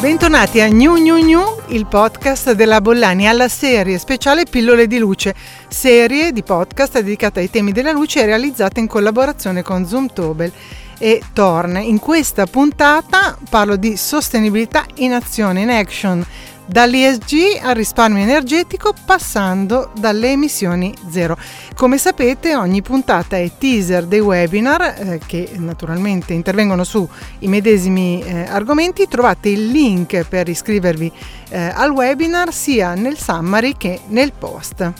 Bentornati 0.00 0.62
a 0.62 0.68
New 0.68 0.94
New 0.94 1.22
New, 1.22 1.60
il 1.68 1.84
podcast 1.84 2.52
della 2.52 2.80
Bollani, 2.80 3.28
alla 3.28 3.48
serie 3.48 3.98
speciale 3.98 4.44
Pillole 4.44 4.86
di 4.86 4.96
Luce, 4.96 5.34
serie 5.68 6.32
di 6.32 6.42
podcast 6.42 6.94
dedicata 6.94 7.38
ai 7.38 7.50
temi 7.50 7.70
della 7.70 7.92
luce 7.92 8.22
e 8.22 8.24
realizzata 8.24 8.80
in 8.80 8.86
collaborazione 8.86 9.60
con 9.60 9.84
Zoomtobel 9.84 10.50
e 10.98 11.20
Torn. 11.34 11.76
In 11.76 11.98
questa 11.98 12.46
puntata 12.46 13.36
parlo 13.50 13.76
di 13.76 13.98
sostenibilità 13.98 14.86
in 14.96 15.12
azione, 15.12 15.60
in 15.60 15.68
action, 15.68 16.24
dall'ESG 16.70 17.58
al 17.62 17.74
risparmio 17.74 18.22
energetico 18.22 18.94
passando 19.04 19.90
dalle 19.98 20.30
emissioni 20.30 20.94
zero. 21.10 21.36
Come 21.74 21.98
sapete 21.98 22.54
ogni 22.54 22.80
puntata 22.80 23.36
è 23.36 23.50
teaser 23.58 24.06
dei 24.06 24.20
webinar 24.20 24.82
eh, 24.82 25.20
che 25.26 25.50
naturalmente 25.56 26.32
intervengono 26.32 26.84
sui 26.84 27.08
medesimi 27.40 28.22
eh, 28.22 28.42
argomenti. 28.42 29.08
Trovate 29.08 29.48
il 29.48 29.66
link 29.66 30.24
per 30.28 30.48
iscrivervi 30.48 31.12
eh, 31.48 31.58
al 31.58 31.90
webinar 31.90 32.52
sia 32.52 32.94
nel 32.94 33.18
summary 33.18 33.74
che 33.76 34.00
nel 34.06 34.32
post. 34.32 34.92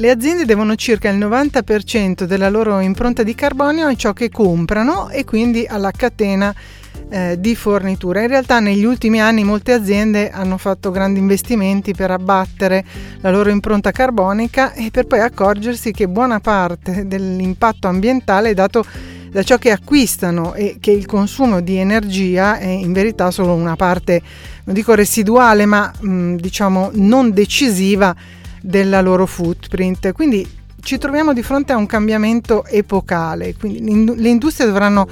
Le 0.00 0.10
aziende 0.10 0.44
devono 0.44 0.76
circa 0.76 1.10
il 1.10 1.18
90% 1.18 2.22
della 2.22 2.48
loro 2.48 2.78
impronta 2.78 3.24
di 3.24 3.34
carbonio 3.34 3.86
a 3.86 3.94
ciò 3.96 4.12
che 4.12 4.30
comprano 4.30 5.10
e 5.10 5.24
quindi 5.24 5.66
alla 5.68 5.90
catena 5.90 6.54
eh, 7.10 7.36
di 7.38 7.54
fornitura. 7.54 8.20
In 8.20 8.28
realtà 8.28 8.60
negli 8.60 8.84
ultimi 8.84 9.20
anni 9.20 9.44
molte 9.44 9.72
aziende 9.72 10.30
hanno 10.30 10.58
fatto 10.58 10.90
grandi 10.90 11.18
investimenti 11.18 11.94
per 11.94 12.10
abbattere 12.10 12.84
la 13.20 13.30
loro 13.30 13.50
impronta 13.50 13.90
carbonica 13.90 14.72
e 14.72 14.90
per 14.90 15.06
poi 15.06 15.20
accorgersi 15.20 15.92
che 15.92 16.08
buona 16.08 16.40
parte 16.40 17.06
dell'impatto 17.06 17.88
ambientale 17.88 18.50
è 18.50 18.54
dato 18.54 18.84
da 19.30 19.42
ciò 19.42 19.58
che 19.58 19.70
acquistano 19.70 20.54
e 20.54 20.78
che 20.80 20.90
il 20.90 21.06
consumo 21.06 21.60
di 21.60 21.76
energia 21.76 22.58
è 22.58 22.66
in 22.66 22.92
verità 22.92 23.30
solo 23.30 23.54
una 23.54 23.76
parte, 23.76 24.22
non 24.64 24.74
dico 24.74 24.94
residuale, 24.94 25.66
ma 25.66 25.92
mh, 25.98 26.36
diciamo 26.36 26.90
non 26.94 27.32
decisiva 27.32 28.14
della 28.60 29.00
loro 29.00 29.26
footprint. 29.26 30.12
Quindi 30.12 30.56
ci 30.80 30.98
troviamo 30.98 31.32
di 31.32 31.42
fronte 31.42 31.72
a 31.72 31.76
un 31.76 31.86
cambiamento 31.86 32.64
epocale, 32.64 33.54
quindi 33.54 34.14
le 34.16 34.28
industrie 34.28 34.66
dovranno 34.66 35.06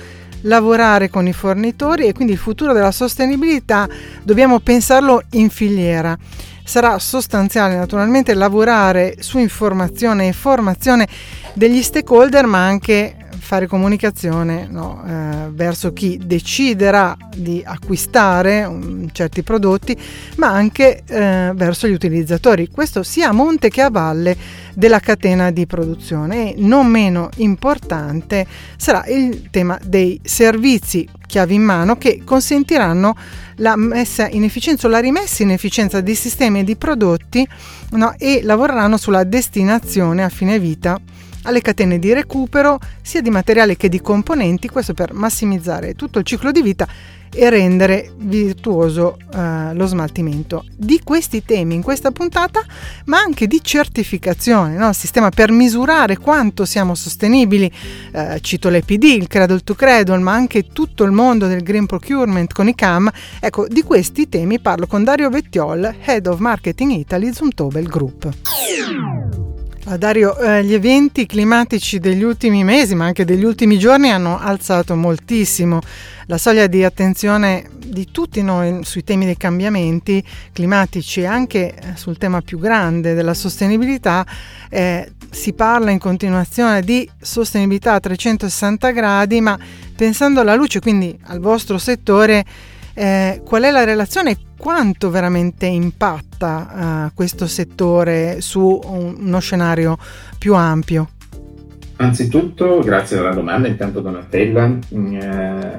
lavorare 0.46 1.08
con 1.08 1.26
i 1.26 1.32
fornitori 1.32 2.06
e 2.06 2.12
quindi 2.12 2.32
il 2.32 2.38
futuro 2.38 2.72
della 2.72 2.90
sostenibilità 2.90 3.88
dobbiamo 4.22 4.58
pensarlo 4.60 5.22
in 5.32 5.50
filiera. 5.50 6.16
Sarà 6.64 6.98
sostanziale 6.98 7.76
naturalmente 7.76 8.34
lavorare 8.34 9.16
su 9.20 9.38
informazione 9.38 10.28
e 10.28 10.32
formazione 10.32 11.06
degli 11.52 11.82
stakeholder 11.82 12.46
ma 12.46 12.66
anche 12.66 13.25
fare 13.46 13.68
comunicazione 13.68 14.66
no, 14.68 15.04
eh, 15.06 15.48
verso 15.50 15.92
chi 15.92 16.20
deciderà 16.22 17.16
di 17.34 17.62
acquistare 17.64 18.64
um, 18.64 19.08
certi 19.12 19.44
prodotti, 19.44 19.96
ma 20.36 20.48
anche 20.48 21.02
eh, 21.06 21.52
verso 21.54 21.86
gli 21.86 21.92
utilizzatori. 21.92 22.68
Questo 22.68 23.04
sia 23.04 23.28
a 23.28 23.32
monte 23.32 23.70
che 23.70 23.82
a 23.82 23.90
valle 23.90 24.36
della 24.74 24.98
catena 24.98 25.52
di 25.52 25.64
produzione. 25.64 26.52
E 26.52 26.54
non 26.58 26.88
meno 26.88 27.28
importante 27.36 28.46
sarà 28.76 29.06
il 29.06 29.48
tema 29.50 29.78
dei 29.82 30.20
servizi 30.24 31.08
chiavi 31.26 31.54
in 31.54 31.62
mano 31.62 31.96
che 31.96 32.22
consentiranno 32.24 33.16
la 33.56 33.76
messa 33.76 34.28
in 34.28 34.44
efficienza 34.44 34.86
o 34.86 34.90
la 34.90 35.00
rimessa 35.00 35.42
in 35.42 35.50
efficienza 35.50 36.00
di 36.00 36.14
sistemi 36.14 36.60
e 36.60 36.64
di 36.64 36.76
prodotti 36.76 37.46
no, 37.90 38.14
e 38.18 38.40
lavoreranno 38.42 38.96
sulla 38.96 39.24
destinazione 39.24 40.22
a 40.22 40.28
fine 40.28 40.58
vita 40.58 41.00
alle 41.46 41.60
catene 41.60 41.98
di 41.98 42.12
recupero 42.12 42.78
sia 43.00 43.22
di 43.22 43.30
materiale 43.30 43.76
che 43.76 43.88
di 43.88 44.00
componenti, 44.00 44.68
questo 44.68 44.94
per 44.94 45.14
massimizzare 45.14 45.94
tutto 45.94 46.18
il 46.18 46.24
ciclo 46.24 46.50
di 46.50 46.60
vita 46.60 46.86
e 47.32 47.50
rendere 47.50 48.12
virtuoso 48.16 49.18
eh, 49.32 49.74
lo 49.74 49.86
smaltimento. 49.86 50.64
Di 50.74 51.00
questi 51.04 51.44
temi 51.44 51.74
in 51.74 51.82
questa 51.82 52.10
puntata, 52.10 52.64
ma 53.06 53.18
anche 53.18 53.46
di 53.46 53.60
certificazione, 53.62 54.76
no? 54.76 54.88
il 54.88 54.94
sistema 54.94 55.28
per 55.30 55.50
misurare 55.50 56.16
quanto 56.16 56.64
siamo 56.64 56.94
sostenibili, 56.94 57.70
eh, 58.12 58.38
cito 58.40 58.68
l'EPD, 58.68 59.04
il 59.04 59.26
Cradle 59.26 59.60
to 59.60 59.74
Cradle, 59.74 60.18
ma 60.18 60.32
anche 60.32 60.68
tutto 60.72 61.04
il 61.04 61.12
mondo 61.12 61.46
del 61.46 61.62
green 61.62 61.86
procurement 61.86 62.52
con 62.52 62.68
i 62.68 62.74
CAM. 62.74 63.10
Ecco, 63.40 63.66
di 63.68 63.82
questi 63.82 64.28
temi 64.28 64.58
parlo 64.58 64.86
con 64.86 65.04
Dario 65.04 65.28
Vettiol, 65.28 65.94
Head 66.04 66.26
of 66.26 66.38
Marketing 66.38 66.92
Italy 66.92 67.32
Zumtobel 67.32 67.86
Group. 67.86 69.45
Ah, 69.88 69.96
Dario, 69.96 70.36
eh, 70.40 70.64
gli 70.64 70.74
eventi 70.74 71.26
climatici 71.26 72.00
degli 72.00 72.24
ultimi 72.24 72.64
mesi, 72.64 72.96
ma 72.96 73.04
anche 73.04 73.24
degli 73.24 73.44
ultimi 73.44 73.78
giorni, 73.78 74.10
hanno 74.10 74.36
alzato 74.36 74.96
moltissimo 74.96 75.78
la 76.26 76.38
soglia 76.38 76.66
di 76.66 76.82
attenzione 76.82 77.70
di 77.72 78.08
tutti 78.10 78.42
noi 78.42 78.80
sui 78.82 79.04
temi 79.04 79.26
dei 79.26 79.36
cambiamenti 79.36 80.20
climatici 80.52 81.20
e 81.20 81.26
anche 81.26 81.72
eh, 81.72 81.96
sul 81.96 82.18
tema 82.18 82.40
più 82.40 82.58
grande 82.58 83.14
della 83.14 83.32
sostenibilità. 83.32 84.26
Eh, 84.68 85.12
si 85.30 85.52
parla 85.52 85.92
in 85.92 86.00
continuazione 86.00 86.82
di 86.82 87.08
sostenibilità 87.20 87.92
a 87.92 88.00
360 88.00 88.90
gradi, 88.90 89.40
ma 89.40 89.56
pensando 89.94 90.40
alla 90.40 90.56
luce, 90.56 90.80
quindi 90.80 91.16
al 91.26 91.38
vostro 91.38 91.78
settore, 91.78 92.44
eh, 92.96 93.42
qual 93.44 93.62
è 93.62 93.70
la 93.70 93.84
relazione 93.84 94.30
e 94.30 94.36
quanto 94.56 95.10
veramente 95.10 95.66
impatta 95.66 97.08
uh, 97.10 97.14
questo 97.14 97.46
settore 97.46 98.40
su 98.40 98.80
uno 98.82 99.38
scenario 99.38 99.98
più 100.38 100.54
ampio? 100.54 101.10
Anzitutto, 101.96 102.80
grazie 102.80 103.18
alla 103.18 103.34
domanda, 103.34 103.68
intanto 103.68 104.00
Donatella, 104.00 104.78
mm, 104.94 105.14
eh, 105.14 105.78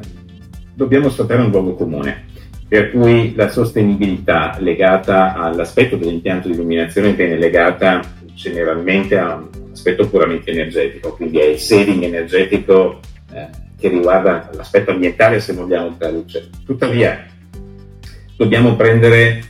dobbiamo 0.75 1.09
sfruttare 1.09 1.41
un 1.41 1.49
luogo 1.49 1.73
comune, 1.73 2.25
per 2.67 2.91
cui 2.91 3.33
la 3.35 3.49
sostenibilità 3.49 4.55
legata 4.59 5.35
all'aspetto 5.35 5.95
dell'impianto 5.95 6.47
di 6.47 6.53
illuminazione 6.53 7.13
viene 7.13 7.37
legata 7.37 8.01
generalmente 8.35 9.17
a 9.17 9.35
un 9.35 9.71
aspetto 9.71 10.07
puramente 10.07 10.51
energetico, 10.51 11.13
quindi 11.13 11.39
è 11.39 11.45
il 11.45 11.59
saving 11.59 12.03
energetico 12.03 12.99
eh, 13.33 13.65
che 13.79 13.89
riguarda 13.89 14.49
l'aspetto 14.53 14.91
ambientale, 14.91 15.39
se 15.39 15.53
vogliamo, 15.53 15.95
della 15.97 16.11
luce. 16.11 16.49
Tuttavia, 16.65 17.25
dobbiamo 18.35 18.75
prendere 18.75 19.43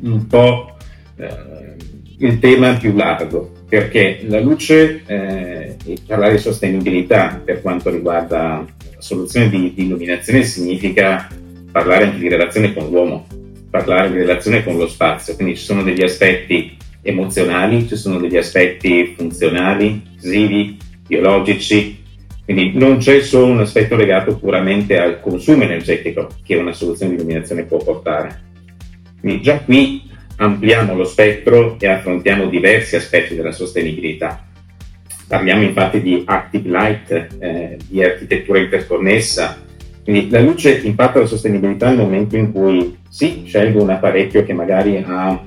un 0.00 0.26
po' 0.26 0.76
eh, 1.16 1.76
il 2.18 2.38
tema 2.38 2.74
più 2.74 2.94
largo, 2.94 3.52
perché 3.68 4.24
la 4.26 4.40
luce 4.40 5.02
eh, 5.06 5.76
parlare 6.06 6.32
di 6.32 6.38
sostenibilità 6.38 7.40
per 7.44 7.60
quanto 7.60 7.90
riguarda 7.90 8.64
la 8.78 9.00
soluzione 9.00 9.48
di, 9.48 9.72
di 9.74 9.84
illuminazione 9.84 10.42
significa 10.44 11.28
parlare 11.70 12.04
anche 12.04 12.18
di 12.18 12.28
relazione 12.28 12.72
con 12.72 12.88
l'uomo, 12.88 13.26
parlare 13.70 14.10
di 14.10 14.18
relazione 14.18 14.62
con 14.62 14.76
lo 14.76 14.86
spazio, 14.86 15.34
quindi 15.34 15.56
ci 15.56 15.64
sono 15.64 15.82
degli 15.82 16.02
aspetti 16.02 16.76
emozionali, 17.02 17.88
ci 17.88 17.96
sono 17.96 18.18
degli 18.18 18.36
aspetti 18.36 19.14
funzionali, 19.16 20.02
visivi, 20.14 20.76
biologici, 21.06 22.03
quindi 22.44 22.72
non 22.74 22.98
c'è 22.98 23.22
solo 23.22 23.46
un 23.46 23.60
aspetto 23.60 23.96
legato 23.96 24.36
puramente 24.36 24.98
al 24.98 25.20
consumo 25.20 25.62
energetico 25.62 26.28
che 26.44 26.56
una 26.56 26.72
soluzione 26.72 27.12
di 27.12 27.18
illuminazione 27.18 27.64
può 27.64 27.78
portare. 27.78 28.42
Quindi 29.18 29.40
già 29.40 29.60
qui 29.60 30.02
ampliamo 30.36 30.94
lo 30.94 31.04
spettro 31.04 31.76
e 31.78 31.86
affrontiamo 31.86 32.46
diversi 32.48 32.96
aspetti 32.96 33.34
della 33.34 33.52
sostenibilità. 33.52 34.46
Parliamo 35.26 35.62
infatti 35.62 36.02
di 36.02 36.22
active 36.26 36.68
light, 36.68 37.28
eh, 37.38 37.78
di 37.88 38.02
architettura 38.04 38.58
interconnessa. 38.58 39.62
Quindi 40.02 40.28
la 40.28 40.40
luce 40.40 40.80
impatta 40.82 41.20
la 41.20 41.26
sostenibilità 41.26 41.88
nel 41.88 41.96
momento 41.96 42.36
in 42.36 42.52
cui 42.52 42.98
sì, 43.08 43.44
scelgo 43.46 43.82
un 43.82 43.88
apparecchio 43.88 44.44
che 44.44 44.52
magari 44.52 45.02
ha 45.02 45.42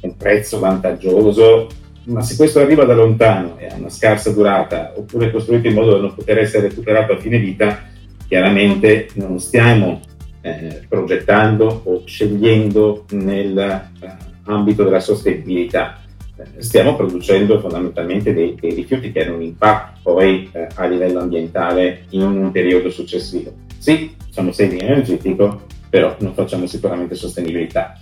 un 0.00 0.16
prezzo 0.16 0.58
vantaggioso 0.58 1.68
ma 2.06 2.20
se 2.22 2.36
questo 2.36 2.60
arriva 2.60 2.84
da 2.84 2.94
lontano 2.94 3.56
e 3.58 3.66
ha 3.66 3.74
una 3.76 3.88
scarsa 3.88 4.30
durata 4.30 4.92
oppure 4.96 5.26
è 5.26 5.30
costruito 5.30 5.68
in 5.68 5.74
modo 5.74 5.92
da 5.92 6.00
non 6.00 6.14
poter 6.14 6.38
essere 6.38 6.68
recuperato 6.68 7.12
a 7.12 7.18
fine 7.18 7.38
vita, 7.38 7.82
chiaramente 8.26 9.08
non 9.14 9.38
stiamo 9.38 10.00
eh, 10.42 10.82
progettando 10.88 11.82
o 11.84 12.02
scegliendo 12.04 13.06
nell'ambito 13.10 14.82
eh, 14.82 14.84
della 14.84 15.00
sostenibilità. 15.00 16.00
Eh, 16.36 16.62
stiamo 16.62 16.96
producendo 16.96 17.60
fondamentalmente 17.60 18.34
dei, 18.34 18.54
dei, 18.60 18.74
rifiuti 18.74 19.10
che 19.10 19.24
hanno 19.24 19.36
un 19.36 19.42
impatto 19.42 20.00
poi 20.02 20.50
eh, 20.52 20.66
a 20.74 20.86
livello 20.86 21.20
ambientale 21.20 22.04
in 22.10 22.22
un 22.22 22.50
periodo 22.50 22.90
successivo. 22.90 23.52
Sì, 23.78 24.14
sono 24.28 24.52
saving 24.52 24.82
energetico, 24.82 25.62
però 25.88 26.14
non 26.18 26.34
facciamo 26.34 26.66
sicuramente 26.66 27.14
sostenibilità. 27.14 27.98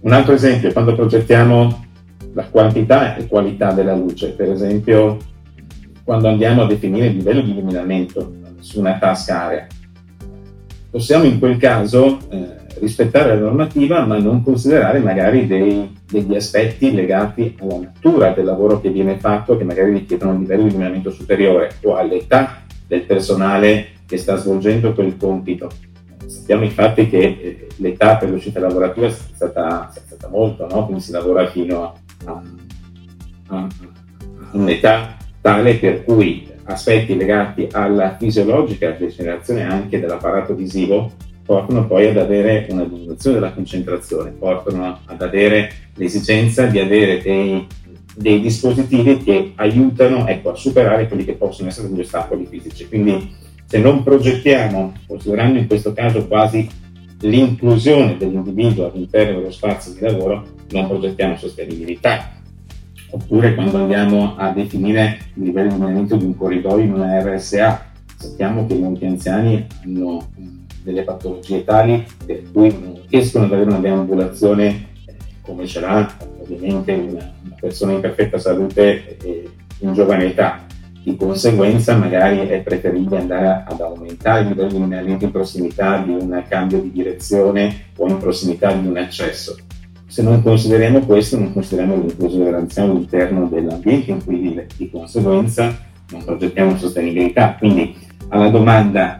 Un 0.00 0.12
altro 0.12 0.32
esempio, 0.34 0.72
quando 0.72 0.94
progettiamo 0.94 1.86
la 2.34 2.44
quantità 2.50 3.16
e 3.16 3.26
qualità 3.26 3.72
della 3.72 3.94
luce. 3.94 4.30
Per 4.30 4.50
esempio, 4.50 5.16
quando 6.04 6.28
andiamo 6.28 6.62
a 6.62 6.66
definire 6.66 7.06
il 7.06 7.16
livello 7.16 7.40
di 7.40 7.50
illuminamento 7.50 8.34
su 8.58 8.80
una 8.80 8.98
task 8.98 9.30
area, 9.30 9.66
possiamo 10.90 11.24
in 11.24 11.38
quel 11.38 11.56
caso 11.56 12.18
eh, 12.30 12.62
rispettare 12.78 13.34
la 13.34 13.40
normativa 13.40 14.04
ma 14.04 14.18
non 14.18 14.42
considerare 14.42 14.98
magari 14.98 15.46
dei, 15.46 15.96
degli 16.10 16.34
aspetti 16.34 16.92
legati 16.92 17.56
alla 17.60 17.78
natura 17.78 18.30
del 18.30 18.44
lavoro 18.44 18.80
che 18.80 18.90
viene 18.90 19.18
fatto 19.18 19.56
che 19.56 19.64
magari 19.64 19.92
richiedono 19.92 20.32
un 20.32 20.40
livello 20.40 20.62
di 20.62 20.68
illuminamento 20.68 21.10
superiore 21.10 21.76
o 21.82 21.96
all'età 21.96 22.62
del 22.86 23.02
personale 23.02 23.88
che 24.06 24.18
sta 24.18 24.36
svolgendo 24.36 24.92
quel 24.92 25.16
compito. 25.16 25.70
sappiamo 26.26 26.64
infatti 26.64 27.08
che 27.08 27.18
eh, 27.18 27.68
l'età 27.76 28.16
per 28.16 28.30
l'uscita 28.30 28.60
lavorativa 28.60 29.06
è 29.06 29.10
stata, 29.10 29.90
è 29.94 30.00
stata 30.04 30.28
molto, 30.28 30.66
no? 30.68 30.84
quindi 30.84 31.02
si 31.02 31.12
lavora 31.12 31.46
fino 31.46 31.84
a, 31.84 31.94
a, 32.24 33.68
un'età 34.52 35.16
tale 35.40 35.74
per 35.74 36.04
cui 36.04 36.48
aspetti 36.64 37.16
legati 37.16 37.68
alla 37.70 38.16
fisiologica 38.16 38.90
degenerazione 38.90 39.64
anche 39.64 40.00
dell'apparato 40.00 40.54
visivo 40.54 41.12
portano 41.44 41.86
poi 41.86 42.08
ad 42.08 42.16
avere 42.16 42.66
una 42.70 42.84
diminuzione 42.84 43.38
della 43.38 43.52
concentrazione, 43.52 44.30
portano 44.30 45.00
ad 45.04 45.20
avere 45.20 45.70
l'esigenza 45.94 46.64
di 46.66 46.78
avere 46.78 47.20
dei, 47.20 47.66
dei 48.16 48.40
dispositivi 48.40 49.18
che 49.18 49.52
aiutano 49.56 50.26
ecco, 50.26 50.52
a 50.52 50.54
superare 50.54 51.06
quelli 51.06 51.24
che 51.24 51.34
possono 51.34 51.68
essere 51.68 51.88
degli 51.88 52.00
ostacoli 52.00 52.46
fisici. 52.46 52.88
Quindi 52.88 53.34
se 53.66 53.78
non 53.78 54.02
progettiamo, 54.02 54.94
considerando 55.06 55.58
in 55.58 55.66
questo 55.66 55.92
caso 55.92 56.26
quasi 56.26 56.66
l'inclusione 57.28 58.16
dell'individuo 58.16 58.90
all'interno 58.90 59.38
dello 59.38 59.50
spazio 59.50 59.92
di 59.92 60.00
lavoro, 60.00 60.46
non 60.70 60.86
progettiamo 60.86 61.36
sostenibilità. 61.36 62.32
Oppure 63.10 63.54
quando 63.54 63.78
andiamo 63.78 64.34
a 64.36 64.50
definire 64.50 65.18
il 65.34 65.44
livello 65.44 65.68
di 65.68 65.74
allenamento 65.74 66.16
di 66.16 66.24
un 66.24 66.36
corridoio 66.36 66.84
in 66.84 66.92
una 66.92 67.20
RSA, 67.22 67.92
sappiamo 68.16 68.66
che 68.66 68.74
molti 68.74 69.06
anziani 69.06 69.66
hanno 69.84 70.30
delle 70.82 71.02
patologie 71.02 71.64
tali 71.64 72.04
per 72.26 72.42
cui 72.52 72.70
non 72.70 73.00
riescono 73.08 73.46
ad 73.46 73.52
avere 73.52 73.70
una 73.70 73.78
deambulazione 73.78 74.88
eh, 75.06 75.14
come 75.40 75.66
ce 75.66 75.80
l'ha 75.80 76.32
ovviamente 76.38 76.92
una, 76.92 77.32
persona 77.58 77.92
in 77.92 78.00
perfetta 78.00 78.38
salute 78.38 79.16
in 79.78 79.92
giovane 79.94 80.26
età. 80.26 80.66
Di 81.04 81.16
conseguenza 81.16 81.94
magari 81.98 82.48
è 82.48 82.62
preferibile 82.62 83.18
andare 83.18 83.64
ad 83.68 83.78
aumentare 83.78 84.40
il 84.40 84.48
livello 84.48 84.68
di 84.70 84.76
allenamento 84.76 85.26
in 85.26 85.32
prossimità 85.32 85.98
di 85.98 86.08
un 86.08 86.42
cambio 86.48 86.78
di 86.78 86.90
direzione 86.90 87.88
o 87.98 88.08
in 88.08 88.16
prossimità 88.16 88.72
di 88.72 88.86
un 88.86 88.96
accesso. 88.96 89.54
Se 90.06 90.22
non 90.22 90.42
consideriamo 90.42 91.00
questo, 91.00 91.38
non 91.38 91.52
consideriamo 91.52 91.96
l'inclusione 91.96 92.56
all'interno 92.56 93.46
dell'ambiente 93.48 94.12
in 94.12 94.24
cui 94.24 94.36
vive, 94.36 94.66
di 94.78 94.88
conseguenza 94.88 95.78
non 96.10 96.24
progettiamo 96.24 96.74
sostenibilità. 96.78 97.54
Quindi 97.58 97.94
alla 98.28 98.48
domanda 98.48 99.18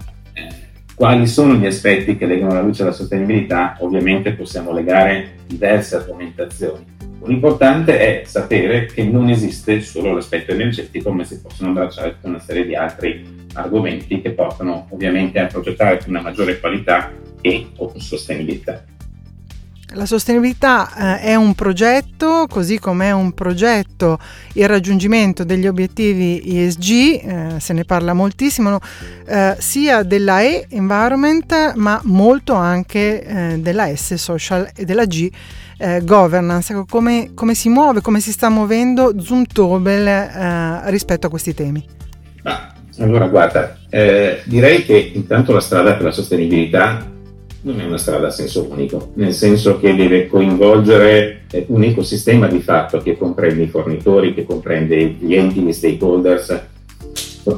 quali 0.95 1.27
sono 1.27 1.53
gli 1.53 1.67
aspetti 1.67 2.17
che 2.17 2.25
legano 2.25 2.55
la 2.55 2.63
luce 2.63 2.81
alla 2.81 2.93
sostenibilità? 2.93 3.77
Ovviamente 3.81 4.33
possiamo 4.33 4.73
legare 4.73 5.35
diverse 5.47 5.97
argomentazioni. 5.97 6.94
L'importante 7.27 7.99
è 7.99 8.27
sapere 8.27 8.85
che 8.85 9.03
non 9.03 9.31
esiste 9.31 9.81
solo 9.81 10.13
l'aspetto 10.13 10.53
energetico, 10.53 11.11
ma 11.11 11.25
si 11.25 11.41
possono 11.41 11.71
abbracciare 11.71 12.15
tutta 12.15 12.29
una 12.29 12.39
serie 12.39 12.67
di 12.67 12.75
altri 12.75 13.47
argomenti 13.55 14.21
che 14.21 14.31
portano 14.33 14.89
ovviamente 14.91 15.39
a 15.39 15.47
progettare 15.47 16.01
una 16.07 16.21
maggiore 16.21 16.61
qualità 16.61 17.13
e 17.41 17.69
con 17.75 17.99
sostenibilità. 17.99 18.85
La 19.95 20.07
sostenibilità 20.07 21.19
eh, 21.19 21.21
è 21.21 21.35
un 21.37 21.55
progetto, 21.55 22.47
così 22.49 22.81
come 22.81 23.07
è 23.07 23.13
un 23.13 23.33
progetto 23.33 24.19
il 24.55 24.67
raggiungimento 24.67 25.45
degli 25.45 25.69
obiettivi 25.69 26.43
ESG, 26.45 26.91
eh, 26.91 27.55
se 27.59 27.73
ne 27.73 27.85
parla 27.85 28.13
moltissimo, 28.13 28.81
eh, 29.27 29.55
sia 29.59 30.03
della 30.03 30.43
E, 30.43 30.67
environment, 30.71 31.75
ma 31.77 32.01
molto 32.05 32.55
anche 32.55 33.23
eh, 33.23 33.59
della 33.61 33.95
S, 33.95 34.15
social, 34.15 34.69
e 34.75 34.85
della 34.85 35.05
G, 35.05 35.31
eh, 35.79 36.01
governance. 36.03 36.73
Ecco, 36.73 36.87
come, 36.89 37.31
come, 37.35 37.55
si 37.55 37.69
muove, 37.69 38.01
come 38.01 38.19
si 38.19 38.33
sta 38.33 38.49
muovendo 38.49 39.21
Zoomtobel 39.21 40.07
eh, 40.09 40.91
rispetto 40.91 41.29
a 41.29 41.31
questi 41.31 41.55
temi? 41.55 41.87
Ah, 42.43 42.75
allora, 42.99 43.29
guarda, 43.29 43.79
direi 44.45 44.85
che 44.85 45.13
intanto 45.15 45.53
la 45.53 45.61
strada 45.61 45.95
per 45.95 46.03
la 46.03 46.11
sostenibilità 46.11 47.13
non 47.65 47.81
è 47.81 47.85
una 47.85 47.99
strada 47.99 48.27
a 48.27 48.31
senso 48.31 48.67
unico, 48.71 49.13
nel 49.15 49.33
senso 49.33 49.79
che 49.79 49.95
deve 49.95 50.27
coinvolgere 50.27 51.43
eh, 51.51 51.65
un 51.69 51.83
ecosistema 51.83 52.47
di 52.47 52.61
fatto 52.61 52.99
che 52.99 53.17
comprende 53.17 53.63
i 53.63 53.69
fornitori, 53.69 54.35
che 54.35 54.45
comprende 54.45 54.97
i 54.97 55.19
clienti, 55.19 55.61
gli 55.61 55.73
stakeholders. 55.73 56.63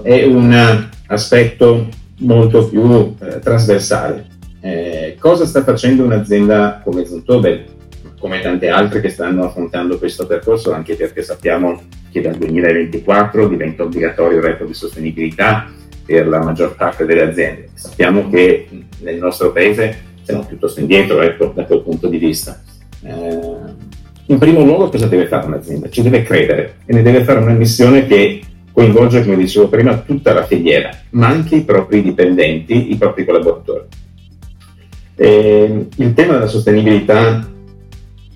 È 0.02 0.24
un 0.24 0.88
aspetto 1.08 1.88
molto 2.18 2.68
più 2.68 3.14
eh, 3.20 3.40
trasversale. 3.40 4.26
Eh, 4.60 5.16
cosa 5.18 5.44
sta 5.44 5.64
facendo 5.64 6.04
un'azienda 6.04 6.82
come 6.84 7.04
Zontobel, 7.04 7.64
come 8.20 8.40
tante 8.40 8.68
altre 8.68 9.00
che 9.00 9.08
stanno 9.08 9.44
affrontando 9.44 9.98
questo 9.98 10.26
percorso, 10.26 10.72
anche 10.72 10.94
perché 10.94 11.22
sappiamo 11.22 11.82
che 12.12 12.20
dal 12.20 12.36
2024 12.36 13.48
diventa 13.48 13.82
obbligatorio 13.82 14.38
il 14.38 14.44
report 14.44 14.68
di 14.68 14.74
sostenibilità 14.74 15.68
per 16.06 16.28
la 16.28 16.42
maggior 16.42 16.76
parte 16.76 17.04
delle 17.04 17.22
aziende. 17.22 17.68
Sappiamo 17.74 18.30
che 18.30 18.68
nel 19.00 19.16
nostro 19.16 19.52
paese 19.52 20.04
siamo 20.22 20.44
piuttosto 20.44 20.80
indietro 20.80 21.20
ecco, 21.20 21.52
da 21.54 21.64
quel 21.64 21.82
punto 21.82 22.08
di 22.08 22.18
vista. 22.18 22.62
Eh, 23.02 23.84
in 24.26 24.38
primo 24.38 24.64
luogo 24.64 24.88
cosa 24.88 25.06
deve 25.06 25.26
fare 25.26 25.46
un'azienda? 25.46 25.88
Ci 25.88 26.02
deve 26.02 26.22
credere 26.22 26.76
e 26.86 26.94
ne 26.94 27.02
deve 27.02 27.22
fare 27.22 27.40
una 27.40 27.52
missione 27.52 28.06
che 28.06 28.40
coinvolge, 28.72 29.22
come 29.22 29.36
dicevo 29.36 29.68
prima, 29.68 29.96
tutta 29.98 30.32
la 30.32 30.44
filiera, 30.44 30.90
ma 31.10 31.28
anche 31.28 31.56
i 31.56 31.62
propri 31.62 32.02
dipendenti, 32.02 32.92
i 32.92 32.96
propri 32.96 33.24
collaboratori. 33.24 33.84
Eh, 35.16 35.86
il 35.96 36.14
tema 36.14 36.34
della 36.34 36.46
sostenibilità 36.46 37.48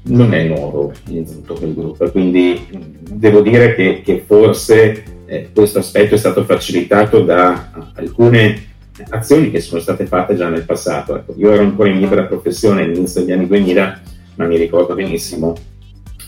non 0.03 0.33
è 0.33 0.45
nuovo 0.45 0.93
in 1.09 1.27
tutto 1.27 1.55
quel 1.55 1.75
gruppo, 1.75 2.11
quindi 2.11 2.67
devo 3.11 3.43
dire 3.43 3.75
che, 3.75 4.01
che 4.03 4.23
forse 4.27 5.03
eh, 5.31 5.51
questo 5.55 5.79
aspetto 5.79 6.17
è 6.17 6.19
stato 6.19 6.45
facilitato 6.45 7.21
da 7.23 7.71
alcune 7.95 8.67
azioni 9.11 9.53
che 9.53 9.61
sono 9.61 9.81
state 9.81 10.05
fatte 10.05 10.35
già 10.35 10.49
nel 10.49 10.65
passato. 10.65 11.17
Ecco, 11.17 11.35
io 11.37 11.53
ero 11.53 11.63
ancora 11.63 11.89
in 11.89 12.01
libera 12.01 12.25
professione 12.25 12.83
all'inizio 12.83 13.21
degli 13.21 13.33
anni 13.33 13.47
2000, 13.47 14.01
ma 14.35 14.47
mi 14.47 14.57
ricordo 14.57 14.95
benissimo 14.95 15.55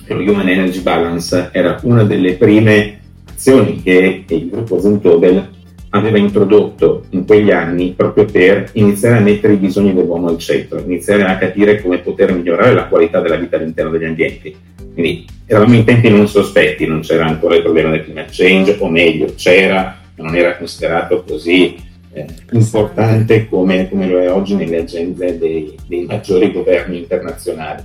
che 0.06 0.14
lo 0.14 0.20
Human 0.20 0.48
Energy 0.48 0.80
Balance 0.82 1.48
era 1.52 1.80
una 1.82 2.04
delle 2.04 2.34
prime 2.34 3.00
azioni 3.28 3.82
che 3.82 4.24
il 4.26 4.48
gruppo 4.48 4.80
Zontobel 4.80 5.48
aveva 5.94 6.18
introdotto 6.18 7.04
in 7.10 7.26
quegli 7.26 7.50
anni 7.50 7.92
proprio 7.96 8.24
per 8.24 8.70
iniziare 8.72 9.16
a 9.16 9.20
mettere 9.20 9.54
i 9.54 9.58
bisogni 9.58 9.92
dell'uomo 9.92 10.28
al 10.28 10.38
centro, 10.38 10.78
iniziare 10.78 11.24
a 11.24 11.36
capire 11.36 11.82
come 11.82 11.98
poter 11.98 12.32
migliorare 12.32 12.72
la 12.72 12.86
qualità 12.86 13.20
della 13.20 13.36
vita 13.36 13.56
all'interno 13.56 13.90
degli 13.90 14.04
ambienti. 14.04 14.54
Quindi 14.92 15.26
eravamo 15.46 15.74
in 15.74 15.84
tempi 15.84 16.08
non 16.08 16.28
sospetti, 16.28 16.86
non 16.86 17.00
c'era 17.00 17.26
ancora 17.26 17.56
il 17.56 17.62
problema 17.62 17.90
del 17.90 18.04
climate 18.04 18.30
change, 18.30 18.76
o 18.78 18.88
meglio, 18.88 19.34
c'era, 19.36 19.98
ma 20.16 20.24
non 20.24 20.34
era 20.34 20.56
considerato 20.56 21.24
così 21.26 21.76
eh, 22.14 22.26
importante 22.52 23.48
come, 23.48 23.88
come, 23.88 24.08
lo 24.08 24.18
è 24.18 24.30
oggi 24.30 24.54
nelle 24.54 24.80
agende 24.80 25.38
dei, 25.38 25.74
dei, 25.86 26.04
maggiori 26.04 26.52
governi 26.52 26.98
internazionali. 26.98 27.82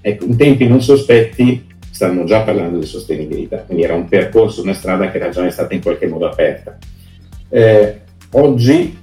Ecco, 0.00 0.24
in 0.24 0.36
tempi 0.36 0.66
non 0.66 0.82
sospetti 0.82 1.64
stavamo 1.90 2.24
già 2.24 2.40
parlando 2.40 2.78
di 2.78 2.86
sostenibilità, 2.86 3.58
quindi 3.58 3.84
era 3.84 3.94
un 3.94 4.08
percorso, 4.08 4.62
una 4.62 4.74
strada 4.74 5.10
che 5.10 5.18
era 5.18 5.30
già 5.30 5.48
stata 5.50 5.74
in 5.74 5.82
qualche 5.82 6.06
modo 6.06 6.26
aperta. 6.26 6.76
Eh, 7.48 8.00
oggi 8.32 8.96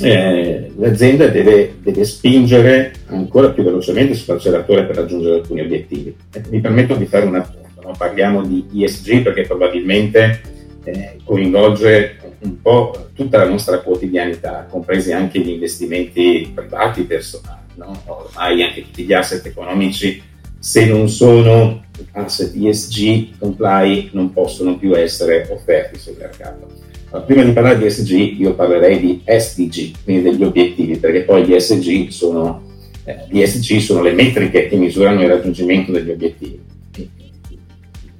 eh, 0.00 0.72
l'azienda 0.76 1.26
deve, 1.26 1.76
deve, 1.82 2.04
spingere 2.04 2.92
ancora 3.06 3.50
più 3.50 3.64
velocemente 3.64 4.14
sull'acceleratore 4.14 4.84
per 4.84 4.96
raggiungere 4.96 5.36
alcuni 5.36 5.60
obiettivi. 5.60 6.14
Eh, 6.32 6.42
mi 6.50 6.60
permetto 6.60 6.94
di 6.94 7.06
fare 7.06 7.26
un 7.26 7.36
appunto, 7.36 7.80
no? 7.82 7.94
parliamo 7.96 8.44
di 8.44 8.66
ESG 8.84 9.22
perché 9.22 9.42
probabilmente 9.42 10.40
eh, 10.84 11.16
coinvolge 11.24 12.16
un 12.40 12.60
po' 12.62 13.08
tutta 13.14 13.38
la 13.38 13.48
nostra 13.48 13.80
quotidianità, 13.80 14.66
compresi 14.70 15.12
anche 15.12 15.40
gli 15.40 15.50
investimenti 15.50 16.50
privati 16.54 17.02
personali. 17.02 17.56
No? 17.74 18.00
Ormai 18.06 18.62
anche 18.62 18.82
tutti 18.82 19.04
gli 19.04 19.12
asset 19.12 19.44
economici, 19.46 20.22
se 20.58 20.86
non 20.86 21.08
sono 21.08 21.84
asset 22.12 22.54
ESG 22.54 23.38
comply, 23.38 24.10
non 24.12 24.32
possono 24.32 24.76
più 24.78 24.96
essere 24.96 25.48
offerti 25.50 25.98
sul 25.98 26.16
mercato. 26.18 26.77
Prima 27.24 27.42
di 27.42 27.52
parlare 27.52 27.78
di 27.78 27.86
ESG, 27.86 28.38
io 28.38 28.54
parlerei 28.54 29.00
di 29.00 29.22
SDG, 29.24 29.92
quindi 30.04 30.30
degli 30.30 30.44
obiettivi, 30.44 30.96
perché 30.98 31.22
poi 31.22 31.46
gli 31.46 31.58
SG 31.58 32.08
sono, 32.08 32.62
eh, 33.04 33.24
gli 33.30 33.44
SG 33.44 33.78
sono 33.78 34.02
le 34.02 34.12
metriche 34.12 34.68
che 34.68 34.76
misurano 34.76 35.22
il 35.22 35.28
raggiungimento 35.28 35.90
degli 35.90 36.10
obiettivi. 36.10 36.60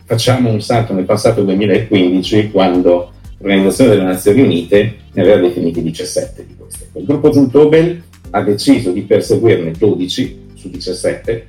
Facciamo 0.05 0.51
un 0.51 0.63
salto 0.63 0.95
nel 0.95 1.05
passato 1.05 1.43
2015, 1.43 2.51
quando 2.51 3.13
l'Organizzazione 3.39 3.91
delle 3.91 4.05
Nazioni 4.05 4.41
Unite 4.41 4.95
ne 5.13 5.21
aveva 5.21 5.37
definiti 5.37 5.83
17 5.83 6.47
di 6.47 6.55
queste. 6.57 6.89
Il 6.95 7.05
gruppo 7.05 7.31
Zuntobel 7.31 8.03
ha 8.31 8.41
deciso 8.41 8.91
di 8.91 9.03
perseguirne 9.03 9.73
12 9.73 10.39
su 10.55 10.71
17 10.71 11.47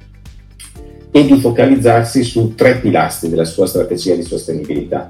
e 1.12 1.26
di 1.26 1.40
focalizzarsi 1.40 2.22
su 2.22 2.54
tre 2.54 2.80
pilastri 2.80 3.30
della 3.30 3.46
sua 3.46 3.66
strategia 3.66 4.16
di 4.16 4.24
sostenibilità. 4.24 5.10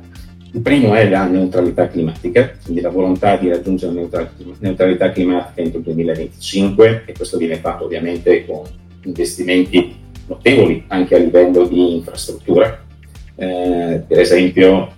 Il 0.51 0.61
primo 0.61 0.95
è 0.95 1.07
la 1.07 1.25
neutralità 1.25 1.87
climatica, 1.87 2.55
quindi 2.63 2.81
la 2.81 2.89
volontà 2.89 3.37
di 3.37 3.49
raggiungere 3.49 4.07
la 4.09 4.29
neutralità 4.59 5.11
climatica 5.11 5.61
entro 5.61 5.77
il 5.77 5.83
2025 5.83 7.03
e 7.05 7.13
questo 7.13 7.37
viene 7.37 7.57
fatto 7.57 7.85
ovviamente 7.85 8.45
con 8.45 8.63
investimenti 9.03 9.95
notevoli 10.25 10.85
anche 10.87 11.15
a 11.15 11.19
livello 11.19 11.67
di 11.67 11.97
infrastruttura. 11.97 12.83
Eh, 13.35 14.01
per 14.07 14.19
esempio 14.19 14.91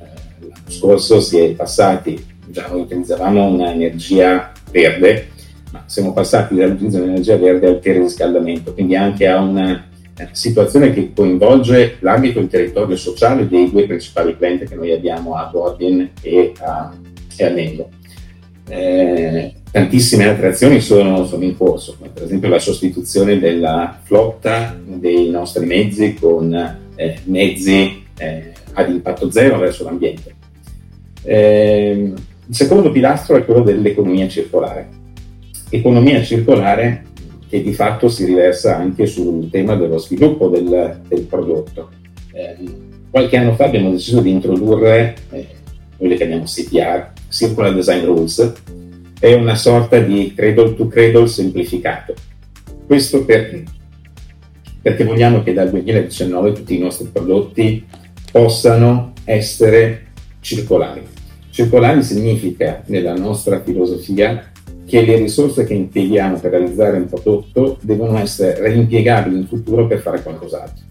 scorso 0.68 1.20
si 1.20 1.38
è 1.38 1.52
passati, 1.52 2.24
già 2.48 2.68
noi 2.70 2.82
utilizzavamo 2.82 3.46
un'energia 3.46 4.54
verde, 4.72 5.28
ma 5.72 5.84
siamo 5.86 6.14
passati 6.14 6.56
dall'utilizzo 6.56 7.00
dell'energia 7.00 7.36
verde 7.36 7.68
al 7.68 7.80
teleriscaldamento, 7.80 8.74
quindi 8.74 8.96
anche 8.96 9.28
a 9.28 9.42
una 9.42 9.74
eh, 9.74 9.91
situazione 10.32 10.94
che 10.94 11.12
coinvolge 11.14 11.98
l'ambito 12.00 12.40
del 12.40 12.50
territorio 12.50 12.96
sociale 12.96 13.48
dei 13.48 13.70
due 13.70 13.86
principali 13.86 14.36
clienti 14.38 14.66
che 14.66 14.76
noi 14.76 14.92
abbiamo 14.92 15.36
a 15.36 15.46
Bordin 15.46 16.10
e 16.22 16.54
a, 16.60 16.94
e 17.36 17.46
a 17.46 17.50
Mengo. 17.50 17.90
Eh, 18.68 19.54
tantissime 19.72 20.28
altre 20.28 20.48
azioni 20.48 20.80
sono, 20.80 21.26
sono, 21.26 21.44
in 21.44 21.58
corso, 21.58 21.96
come 21.98 22.10
per 22.14 22.24
esempio 22.24 22.50
la 22.50 22.60
sostituzione 22.60 23.40
della 23.40 24.00
flotta 24.04 24.78
dei 24.84 25.30
nostri 25.30 25.66
mezzi 25.66 26.14
con 26.14 26.54
eh, 26.96 27.20
mezzi 27.26 28.04
eh, 28.18 28.52
ad 28.74 28.90
impatto 28.90 29.32
zero 29.32 29.58
verso 29.58 29.84
l'ambiente. 29.84 30.36
Eh, 31.24 32.14
il 32.48 32.56
secondo 32.56 32.92
pilastro 32.92 33.38
è 33.38 33.46
quello 33.46 33.62
dell'economia 33.62 34.28
circolare. 34.28 34.90
Economia 35.70 36.22
circolare 36.22 37.06
che 37.52 37.62
di 37.62 37.74
fatto 37.74 38.08
si 38.08 38.24
riversa 38.24 38.78
anche 38.78 39.06
sul 39.06 39.50
tema 39.50 39.76
dello 39.76 39.98
sviluppo 39.98 40.48
del, 40.48 41.02
del 41.06 41.24
prodotto. 41.24 41.90
Eh, 42.32 42.56
qualche 43.10 43.36
anno 43.36 43.56
fa 43.56 43.66
abbiamo 43.66 43.92
deciso 43.92 44.22
di 44.22 44.30
introdurre 44.30 45.16
eh, 45.32 45.48
quelle 45.98 46.16
che 46.16 46.26
chiamiamo 46.26 46.46
CPR, 46.46 47.12
Circular 47.28 47.74
Design 47.74 48.06
Rules, 48.06 48.54
è 49.20 49.34
una 49.34 49.56
sorta 49.56 50.00
di 50.00 50.32
cradle 50.34 50.76
to 50.76 50.88
cradle 50.88 51.28
semplificato. 51.28 52.14
Questo 52.88 53.26
perché? 53.26 53.66
Perché 54.82 55.04
vogliamo 55.04 55.44
che 55.44 55.52
dal 55.52 55.70
2019 55.72 56.54
tutti 56.54 56.78
i 56.78 56.80
nostri 56.80 57.10
prodotti 57.12 57.86
possano 58.32 59.12
essere 59.26 60.06
circolari. 60.40 61.06
Circolari 61.50 62.02
significa, 62.02 62.82
nella 62.86 63.14
nostra 63.14 63.62
filosofia, 63.62 64.51
che 64.92 65.06
le 65.06 65.16
risorse 65.16 65.64
che 65.64 65.74
impieghiamo 65.74 66.38
per 66.38 66.52
realizzare 66.52 66.98
un 66.98 67.06
prodotto 67.06 67.78
devono 67.80 68.18
essere 68.18 68.60
reimpiegabili 68.60 69.38
in 69.38 69.48
futuro 69.48 69.88
per 69.88 70.00
fare 70.00 70.22
qualcos'altro. 70.22 70.84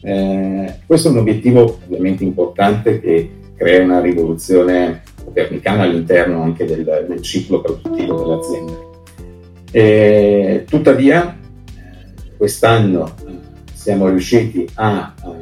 Eh, 0.00 0.74
questo 0.86 1.08
è 1.08 1.10
un 1.10 1.18
obiettivo 1.18 1.80
ovviamente 1.84 2.22
importante 2.22 3.00
che 3.00 3.30
crea 3.56 3.82
una 3.82 4.00
rivoluzione 4.00 5.02
copernicana 5.24 5.82
all'interno 5.82 6.40
anche 6.40 6.66
del, 6.66 6.84
del 6.84 7.20
ciclo 7.20 7.60
produttivo 7.60 8.22
dell'azienda. 8.22 8.74
Eh, 9.72 10.64
tuttavia, 10.68 11.36
quest'anno 12.36 13.12
eh, 13.26 13.32
siamo 13.72 14.08
riusciti 14.08 14.68
a, 14.74 15.14
a, 15.20 15.36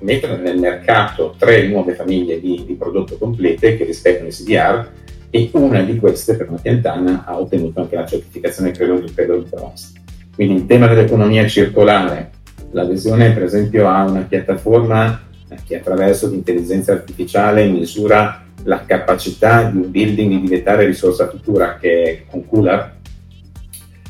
mettere 0.00 0.36
nel 0.38 0.58
mercato 0.58 1.36
tre 1.38 1.68
nuove 1.68 1.94
famiglie 1.94 2.40
di, 2.40 2.64
di 2.66 2.74
prodotto 2.74 3.16
complete 3.18 3.76
che 3.76 3.84
rispettano 3.84 4.26
i 4.26 4.32
CDR 4.32 5.00
e 5.34 5.48
una 5.52 5.80
di 5.80 5.96
queste 5.96 6.36
per 6.36 6.50
una 6.50 6.58
piantana 6.60 7.24
ha 7.24 7.40
ottenuto 7.40 7.80
anche 7.80 7.96
la 7.96 8.04
certificazione 8.04 8.70
credo 8.70 8.98
di 8.98 9.14
Cradle 9.14 9.46
Bronze. 9.48 9.92
Quindi 10.34 10.56
il 10.56 10.66
tema 10.66 10.86
dell'economia 10.88 11.46
circolare, 11.46 12.32
l'adesione 12.72 13.32
per 13.32 13.44
esempio 13.44 13.88
a 13.88 14.04
una 14.04 14.20
piattaforma 14.20 15.22
che 15.66 15.76
attraverso 15.76 16.28
l'intelligenza 16.28 16.92
artificiale 16.92 17.66
misura 17.66 18.44
la 18.64 18.84
capacità 18.84 19.70
di 19.70 19.78
un 19.78 19.90
building 19.90 20.32
di 20.32 20.40
diventare 20.42 20.84
risorsa 20.84 21.28
futura 21.28 21.78
che 21.80 22.02
è 22.02 22.22
Concular, 22.30 22.96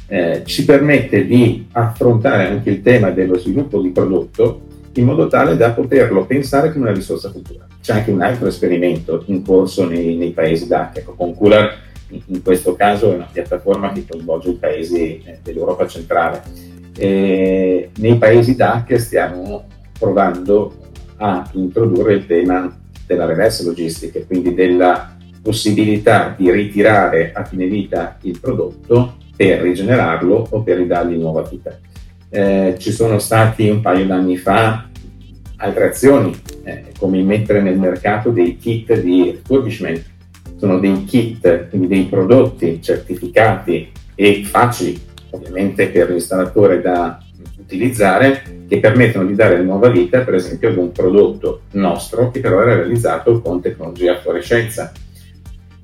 eh, 0.09 0.43
ci 0.45 0.65
permette 0.65 1.25
di 1.25 1.69
affrontare 1.71 2.49
anche 2.49 2.69
il 2.69 2.83
tema 2.83 3.11
dello 3.11 3.39
sviluppo 3.39 3.81
di 3.81 3.91
prodotto 3.91 4.71
in 4.95 5.05
modo 5.05 5.27
tale 5.27 5.57
da 5.57 5.73
poterlo 5.73 6.27
pensare 6.27 6.73
come 6.73 6.87
una 6.87 6.95
risorsa 6.95 7.31
futura. 7.31 7.67
C'è 7.81 7.95
anche 7.95 8.11
un 8.11 8.21
altro 8.21 8.47
esperimento 8.47 9.23
in 9.27 9.45
corso 9.45 9.87
nei, 9.87 10.17
nei 10.17 10.31
paesi 10.31 10.67
DAC, 10.67 10.99
ecco, 10.99 11.15
Concular 11.15 11.81
in, 12.09 12.21
in, 12.27 12.43
questo 12.43 12.75
caso 12.75 13.11
è 13.11 13.15
una 13.15 13.29
piattaforma 13.31 13.93
che 13.93 14.05
coinvolge 14.07 14.51
i 14.51 14.55
paesi 14.55 15.23
eh, 15.25 15.39
dell'Europa 15.43 15.87
centrale. 15.87 16.43
E 16.97 17.91
nei 17.97 18.17
paesi 18.19 18.55
DAC 18.55 19.01
stiamo 19.01 19.65
provando 19.99 20.77
a 21.17 21.49
introdurre 21.53 22.15
il 22.15 22.27
tema 22.27 22.77
della 23.07 23.25
reverse 23.25 23.65
logistica, 23.65 24.21
quindi 24.27 24.55
della 24.55 25.17
possibilità 25.43 26.35
di 26.37 26.51
ritirare 26.51 27.33
a 27.33 27.45
fine 27.45 27.67
vita 27.67 28.17
il 28.23 28.39
prodotto 28.39 29.17
per 29.35 29.61
rigenerarlo 29.61 30.49
o 30.51 30.63
per 30.63 30.77
ridargli 30.77 31.17
nuova 31.17 31.43
vita. 31.43 31.77
Eh, 32.35 32.77
ci 32.79 32.93
sono 32.93 33.19
stati 33.19 33.69
un 33.69 33.83
paio 33.83 34.07
d'anni 34.07 34.39
fa 34.39 34.89
altre 35.57 35.89
azioni, 35.89 36.35
eh, 36.65 36.85
come 36.99 37.23
mettere 37.23 37.61
nel 37.61 37.79
mercato 37.79 38.31
dei 38.31 38.57
kit 38.57 38.99
di 39.03 39.33
refurbishment. 39.33 40.03
Sono 40.57 40.79
dei 40.79 41.05
kit, 41.05 41.69
quindi 41.69 41.89
dei 41.89 42.05
prodotti 42.05 42.81
certificati 42.81 43.93
e 44.15 44.45
facili, 44.45 44.99
ovviamente 45.31 45.89
per 45.89 46.09
l'installatore 46.09 46.81
da 46.81 47.23
utilizzare, 47.59 48.65
che 48.67 48.81
permettono 48.81 49.27
di 49.27 49.35
dare 49.35 49.61
nuova 49.61 49.91
vita, 49.91 50.21
per 50.21 50.35
esempio, 50.35 50.71
ad 50.71 50.79
un 50.79 50.91
prodotto 50.91 51.65
nostro 51.73 52.31
che 52.31 52.41
però 52.41 52.63
era 52.63 52.77
realizzato 52.77 53.43
con 53.43 53.61
tecnologia 53.61 54.19
fluorescenza. 54.19 54.91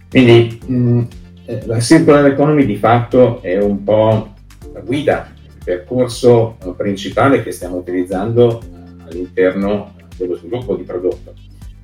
Quindi 0.08 0.58
mh, 0.64 1.02
eh, 1.44 1.62
la 1.66 1.78
circular 1.78 2.24
economy 2.24 2.64
di 2.64 2.76
fatto 2.76 3.42
è 3.42 3.58
un 3.58 3.84
po' 3.84 4.32
la 4.72 4.80
guida, 4.80 5.36
percorso 5.68 6.56
eh, 6.64 6.72
principale 6.74 7.42
che 7.42 7.52
stiamo 7.52 7.76
utilizzando 7.76 8.58
eh, 8.58 9.04
all'interno 9.06 9.92
dello 10.16 10.34
sviluppo 10.36 10.74
di 10.74 10.82
prodotto. 10.82 11.34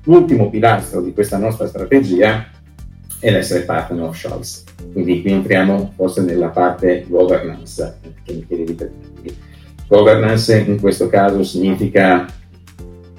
L'ultimo 0.05 0.49
pilastro 0.49 1.01
di 1.01 1.13
questa 1.13 1.37
nostra 1.37 1.67
strategia 1.67 2.47
è 3.19 3.29
l'essere 3.29 3.61
partner 3.61 4.05
of 4.05 4.19
choice. 4.19 4.63
Quindi 4.91 5.21
qui 5.21 5.33
entriamo 5.33 5.93
forse 5.95 6.23
nella 6.23 6.47
parte 6.47 7.05
governance 7.07 7.99
che 8.23 8.33
mi 8.33 8.47
chiedevi 8.47 8.73
prima. 8.73 9.35
Governance 9.87 10.57
in 10.57 10.79
questo 10.79 11.07
caso 11.07 11.43
significa 11.43 12.25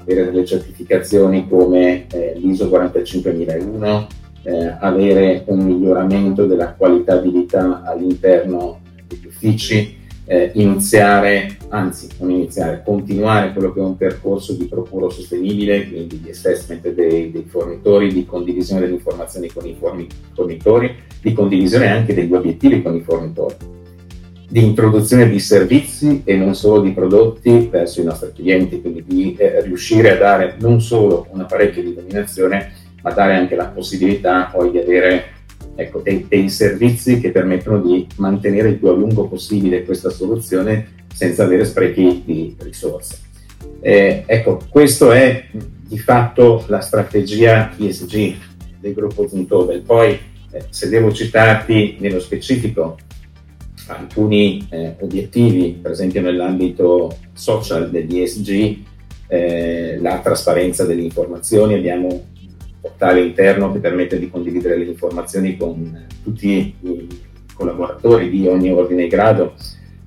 avere 0.01 0.25
delle 0.25 0.43
certificazioni 0.43 1.47
come 1.47 2.07
eh, 2.07 2.33
l'ISO 2.35 2.67
45001, 2.67 4.07
eh, 4.43 4.75
avere 4.81 5.43
un 5.47 5.59
miglioramento 5.59 6.45
della 6.45 6.73
qualitabilità 6.73 7.83
all'interno 7.83 8.81
degli 9.07 9.27
uffici, 9.27 9.96
eh, 10.27 10.51
iniziare, 10.55 11.57
anzi 11.69 12.09
non 12.19 12.31
iniziare, 12.31 12.83
continuare 12.85 13.53
quello 13.53 13.73
che 13.73 13.79
è 13.79 13.83
un 13.83 13.95
percorso 13.95 14.53
di 14.53 14.65
procuro 14.65 15.09
sostenibile, 15.09 15.87
quindi 15.87 16.21
di 16.21 16.29
assessment 16.29 16.87
dei, 16.89 17.31
dei 17.31 17.45
fornitori, 17.47 18.13
di 18.13 18.25
condivisione 18.25 18.81
delle 18.81 18.93
informazioni 18.93 19.47
con 19.47 19.65
i 19.65 19.75
fornitori, 19.75 20.95
di 21.21 21.33
condivisione 21.33 21.87
anche 21.89 22.13
degli 22.13 22.33
obiettivi 22.33 22.81
con 22.81 22.95
i 22.95 23.01
fornitori 23.01 23.75
di 24.49 24.63
introduzione 24.63 25.29
di 25.29 25.39
servizi 25.39 26.21
e 26.23 26.37
non 26.37 26.55
solo 26.55 26.81
di 26.81 26.91
prodotti 26.91 27.67
verso 27.69 27.99
i 27.99 28.05
nostri 28.05 28.31
clienti, 28.33 28.79
quindi 28.79 29.03
di 29.05 29.35
eh, 29.35 29.61
riuscire 29.61 30.11
a 30.11 30.17
dare 30.17 30.55
non 30.59 30.79
solo 30.79 31.27
un 31.31 31.41
apparecchio 31.41 31.81
di 31.81 31.89
illuminazione, 31.89 32.71
ma 33.01 33.11
dare 33.11 33.35
anche 33.35 33.55
la 33.55 33.65
possibilità 33.65 34.49
poi 34.51 34.71
di 34.71 34.77
avere 34.77 35.36
ecco, 35.77 36.01
dei, 36.01 36.25
dei, 36.27 36.49
servizi 36.49 37.19
che 37.19 37.31
permettono 37.31 37.79
di 37.79 38.05
mantenere 38.17 38.69
il 38.69 38.77
più 38.77 38.89
a 38.89 38.93
lungo 38.93 39.27
possibile 39.27 39.85
questa 39.85 40.09
soluzione 40.09 41.05
senza 41.13 41.43
avere 41.43 41.63
sprechi 41.65 42.23
di 42.25 42.55
risorse. 42.59 43.19
Eh, 43.79 44.23
ecco, 44.25 44.59
questa 44.69 45.15
è 45.15 45.45
di 45.51 45.99
fatto 45.99 46.65
la 46.67 46.81
strategia 46.81 47.71
ESG 47.77 48.35
del 48.79 48.93
gruppo 48.93 49.27
Zuntobel. 49.27 49.81
Poi, 49.81 50.19
eh, 50.51 50.63
se 50.69 50.89
devo 50.89 51.13
citarti 51.13 51.97
nello 51.99 52.19
specifico, 52.19 52.97
alcuni 53.87 54.67
eh, 54.69 54.95
obiettivi, 54.99 55.77
per 55.81 55.91
esempio 55.91 56.21
nell'ambito 56.21 57.17
social 57.33 57.89
degli 57.89 58.19
ESG, 58.19 58.77
eh, 59.27 59.97
la 60.01 60.19
trasparenza 60.19 60.85
delle 60.85 61.01
informazioni, 61.01 61.75
abbiamo 61.75 62.35
portale 62.87 63.21
interno 63.21 63.71
che 63.71 63.79
permette 63.79 64.17
di 64.17 64.29
condividere 64.29 64.77
le 64.77 64.85
informazioni 64.85 65.57
con 65.57 66.05
tutti 66.23 66.73
i 66.79 67.07
collaboratori 67.53 68.29
di 68.29 68.47
ogni 68.47 68.71
ordine 68.71 69.03
e 69.03 69.07
grado. 69.07 69.53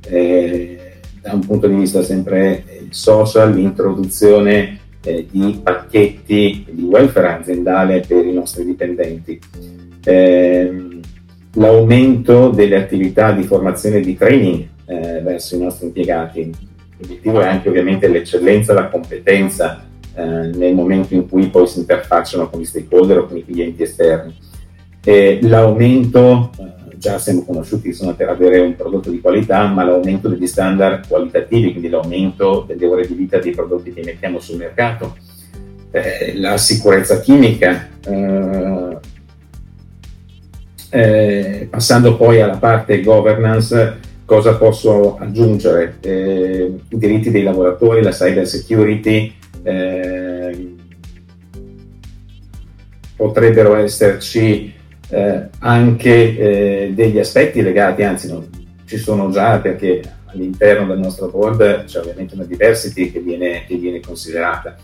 Eh, 0.06 0.78
da 1.20 1.34
un 1.34 1.40
punto 1.40 1.66
di 1.66 1.74
vista 1.74 2.02
sempre 2.02 2.64
social, 2.88 3.54
l'introduzione 3.54 4.80
eh, 5.04 5.26
di 5.30 5.60
pacchetti 5.62 6.66
di 6.70 6.82
welfare 6.82 7.34
aziendale 7.34 8.00
per 8.06 8.24
i 8.24 8.32
nostri 8.32 8.64
dipendenti. 8.64 9.38
Eh, 10.02 10.88
l'aumento 11.54 12.48
delle 12.48 12.76
attività 12.76 13.32
di 13.32 13.42
formazione 13.42 13.96
e 13.96 14.00
di 14.00 14.16
training 14.16 14.66
eh, 14.86 15.20
verso 15.20 15.56
i 15.56 15.60
nostri 15.60 15.86
impiegati. 15.86 16.50
L'obiettivo 16.96 17.40
è 17.40 17.46
anche 17.46 17.68
ovviamente 17.68 18.08
l'eccellenza, 18.08 18.72
la 18.72 18.88
competenza 18.88 19.89
eh, 20.20 20.56
nel 20.56 20.74
momento 20.74 21.14
in 21.14 21.28
cui 21.28 21.48
poi 21.48 21.66
si 21.66 21.78
interfacciano 21.78 22.48
con 22.50 22.60
gli 22.60 22.64
stakeholder 22.64 23.18
o 23.18 23.26
con 23.26 23.36
i 23.36 23.44
clienti 23.44 23.82
esterni. 23.82 24.34
E 25.02 25.38
l'aumento, 25.42 26.50
eh, 26.58 26.96
già 26.96 27.18
siamo 27.18 27.44
conosciuti 27.44 27.88
insomma, 27.88 28.14
per 28.14 28.28
avere 28.28 28.60
un 28.60 28.76
prodotto 28.76 29.10
di 29.10 29.20
qualità, 29.20 29.66
ma 29.66 29.84
l'aumento 29.84 30.28
degli 30.28 30.46
standard 30.46 31.08
qualitativi, 31.08 31.70
quindi 31.70 31.88
l'aumento 31.88 32.64
delle 32.66 32.86
ore 32.86 33.06
di 33.06 33.14
vita 33.14 33.38
dei 33.38 33.52
prodotti 33.52 33.92
che 33.92 34.02
mettiamo 34.04 34.38
sul 34.38 34.58
mercato, 34.58 35.16
eh, 35.90 36.34
la 36.36 36.56
sicurezza 36.56 37.20
chimica, 37.20 37.88
Eh, 40.92 41.68
passando 41.70 42.16
poi 42.16 42.40
alla 42.40 42.56
parte 42.56 43.00
governance, 43.00 44.00
cosa 44.24 44.56
posso 44.56 45.16
aggiungere? 45.18 45.98
Eh, 46.00 46.74
I 46.88 46.98
diritti 46.98 47.30
dei 47.30 47.44
lavoratori, 47.44 48.02
la 48.02 48.10
cyber 48.10 48.44
security, 48.44 49.32
eh, 49.62 50.74
potrebbero 53.16 53.74
esserci 53.76 54.72
eh, 55.10 55.48
anche 55.58 56.38
eh, 56.38 56.92
degli 56.94 57.18
aspetti 57.18 57.62
legati, 57.62 58.02
anzi 58.02 58.28
no, 58.28 58.46
ci 58.86 58.96
sono 58.96 59.30
già 59.30 59.58
perché 59.58 60.00
all'interno 60.26 60.86
del 60.86 60.98
nostro 60.98 61.28
board 61.28 61.84
c'è 61.84 61.98
ovviamente 61.98 62.34
una 62.34 62.44
diversity 62.44 63.10
che 63.10 63.20
viene, 63.20 63.64
che 63.66 63.76
viene 63.76 64.00
considerata. 64.00 64.76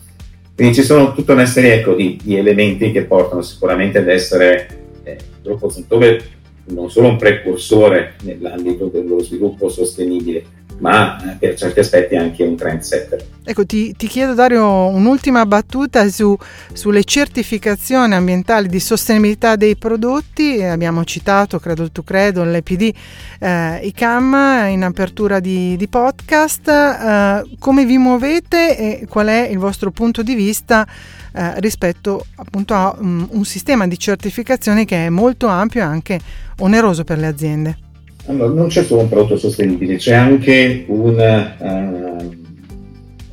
Quindi 0.54 0.74
ci 0.74 0.82
sono 0.82 1.12
tutta 1.12 1.32
una 1.32 1.46
serie 1.46 1.74
ecco, 1.74 1.94
di, 1.94 2.18
di, 2.22 2.36
elementi 2.36 2.90
che 2.90 3.04
portano 3.04 3.42
sicuramente 3.42 3.98
ad 3.98 4.08
essere 4.08 4.66
eh, 5.02 5.18
gruppo 5.42 5.68
Zontove 5.68 6.34
non 6.68 6.90
solo 6.90 7.08
un 7.08 7.16
precursore 7.16 8.14
nell'ambito 8.22 8.86
dello 8.86 9.22
sviluppo 9.22 9.68
sostenibile, 9.68 10.44
ma 10.78 11.32
eh, 11.32 11.36
per 11.36 11.54
certi 11.56 11.80
aspetti 11.80 12.16
anche 12.16 12.42
un 12.42 12.56
trendsetter. 12.56 13.24
Ecco, 13.48 13.64
ti, 13.64 13.94
ti 13.96 14.08
chiedo 14.08 14.34
Dario 14.34 14.88
un'ultima 14.88 15.46
battuta 15.46 16.08
su, 16.08 16.36
sulle 16.72 17.04
certificazioni 17.04 18.12
ambientali 18.14 18.66
di 18.66 18.80
sostenibilità 18.80 19.54
dei 19.54 19.76
prodotti, 19.76 20.60
abbiamo 20.64 21.04
citato 21.04 21.60
Credo 21.60 21.88
to 21.92 22.02
Credo, 22.02 22.42
l'EPD, 22.42 22.92
eh, 23.38 23.86
ICAM 23.86 24.66
in 24.70 24.82
apertura 24.82 25.38
di, 25.38 25.76
di 25.76 25.86
podcast, 25.86 26.68
eh, 26.68 27.44
come 27.60 27.84
vi 27.84 27.98
muovete 27.98 28.76
e 28.76 29.06
qual 29.08 29.28
è 29.28 29.46
il 29.48 29.58
vostro 29.58 29.92
punto 29.92 30.24
di 30.24 30.34
vista 30.34 30.84
eh, 31.32 31.60
rispetto 31.60 32.26
appunto 32.34 32.74
a 32.74 32.96
um, 32.98 33.28
un 33.30 33.44
sistema 33.44 33.86
di 33.86 33.96
certificazione 33.96 34.84
che 34.84 35.06
è 35.06 35.08
molto 35.08 35.46
ampio 35.46 35.82
e 35.82 35.84
anche 35.84 36.18
oneroso 36.58 37.04
per 37.04 37.18
le 37.18 37.26
aziende? 37.28 37.78
Allora, 38.26 38.52
non 38.52 38.66
c'è 38.66 38.82
solo 38.82 39.02
un 39.02 39.08
prodotto 39.08 39.38
sostenibile, 39.38 39.98
c'è 39.98 40.14
anche 40.14 40.84
un, 40.88 41.14
uh, 41.60 42.45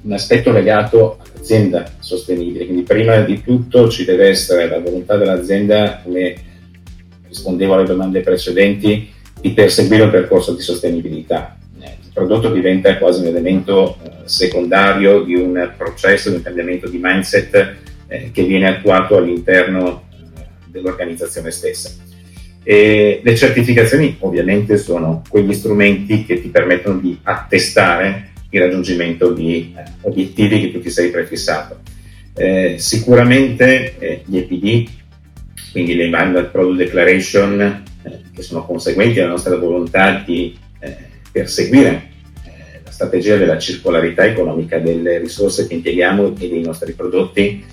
un 0.03 0.11
aspetto 0.11 0.51
legato 0.51 1.17
all'azienda 1.19 1.91
sostenibile. 1.99 2.65
Quindi 2.65 2.83
prima 2.83 3.19
di 3.19 3.41
tutto 3.41 3.89
ci 3.89 4.05
deve 4.05 4.27
essere 4.27 4.67
la 4.67 4.79
volontà 4.79 5.15
dell'azienda, 5.17 6.01
come 6.03 6.35
rispondevo 7.27 7.73
alle 7.73 7.85
domande 7.85 8.21
precedenti, 8.21 9.11
di 9.39 9.51
perseguire 9.51 10.03
un 10.03 10.11
percorso 10.11 10.53
di 10.53 10.61
sostenibilità. 10.61 11.57
Eh, 11.81 11.97
il 12.01 12.09
prodotto 12.13 12.51
diventa 12.51 12.97
quasi 12.97 13.21
un 13.21 13.27
elemento 13.27 13.97
uh, 14.01 14.09
secondario 14.25 15.23
di 15.23 15.35
un 15.35 15.73
processo 15.75 16.29
di 16.29 16.35
un 16.35 16.41
cambiamento 16.41 16.87
di 16.87 16.99
mindset 17.01 17.75
eh, 18.07 18.31
che 18.31 18.43
viene 18.43 18.67
attuato 18.67 19.17
all'interno 19.17 20.03
eh, 20.37 20.45
dell'organizzazione 20.67 21.51
stessa. 21.51 21.91
E 22.65 23.19
le 23.21 23.35
certificazioni 23.35 24.15
ovviamente 24.19 24.77
sono 24.77 25.21
quegli 25.27 25.53
strumenti 25.53 26.23
che 26.23 26.41
ti 26.41 26.47
permettono 26.47 26.99
di 26.99 27.19
attestare 27.23 28.31
il 28.57 28.61
raggiungimento 28.61 29.31
di 29.31 29.73
eh, 29.75 29.83
obiettivi 30.01 30.61
che 30.61 30.71
tu 30.71 30.79
ti 30.79 30.89
sei 30.89 31.09
prefissato. 31.09 31.79
Eh, 32.35 32.75
sicuramente 32.77 33.97
eh, 33.97 34.23
gli 34.25 34.37
EPD, 34.37 34.89
quindi 35.71 35.95
le 35.95 36.05
Environmental 36.05 36.51
Product 36.51 36.77
Declaration, 36.77 37.83
eh, 38.03 38.19
che 38.33 38.41
sono 38.41 38.65
conseguenti 38.65 39.19
alla 39.19 39.31
nostra 39.31 39.57
volontà 39.57 40.23
di 40.25 40.55
eh, 40.79 40.95
perseguire 41.31 42.09
eh, 42.45 42.81
la 42.83 42.91
strategia 42.91 43.37
della 43.37 43.57
circolarità 43.57 44.25
economica 44.25 44.77
delle 44.77 45.17
risorse 45.17 45.67
che 45.67 45.73
impieghiamo 45.73 46.35
e 46.39 46.49
dei 46.49 46.61
nostri 46.61 46.93
prodotti, 46.93 47.71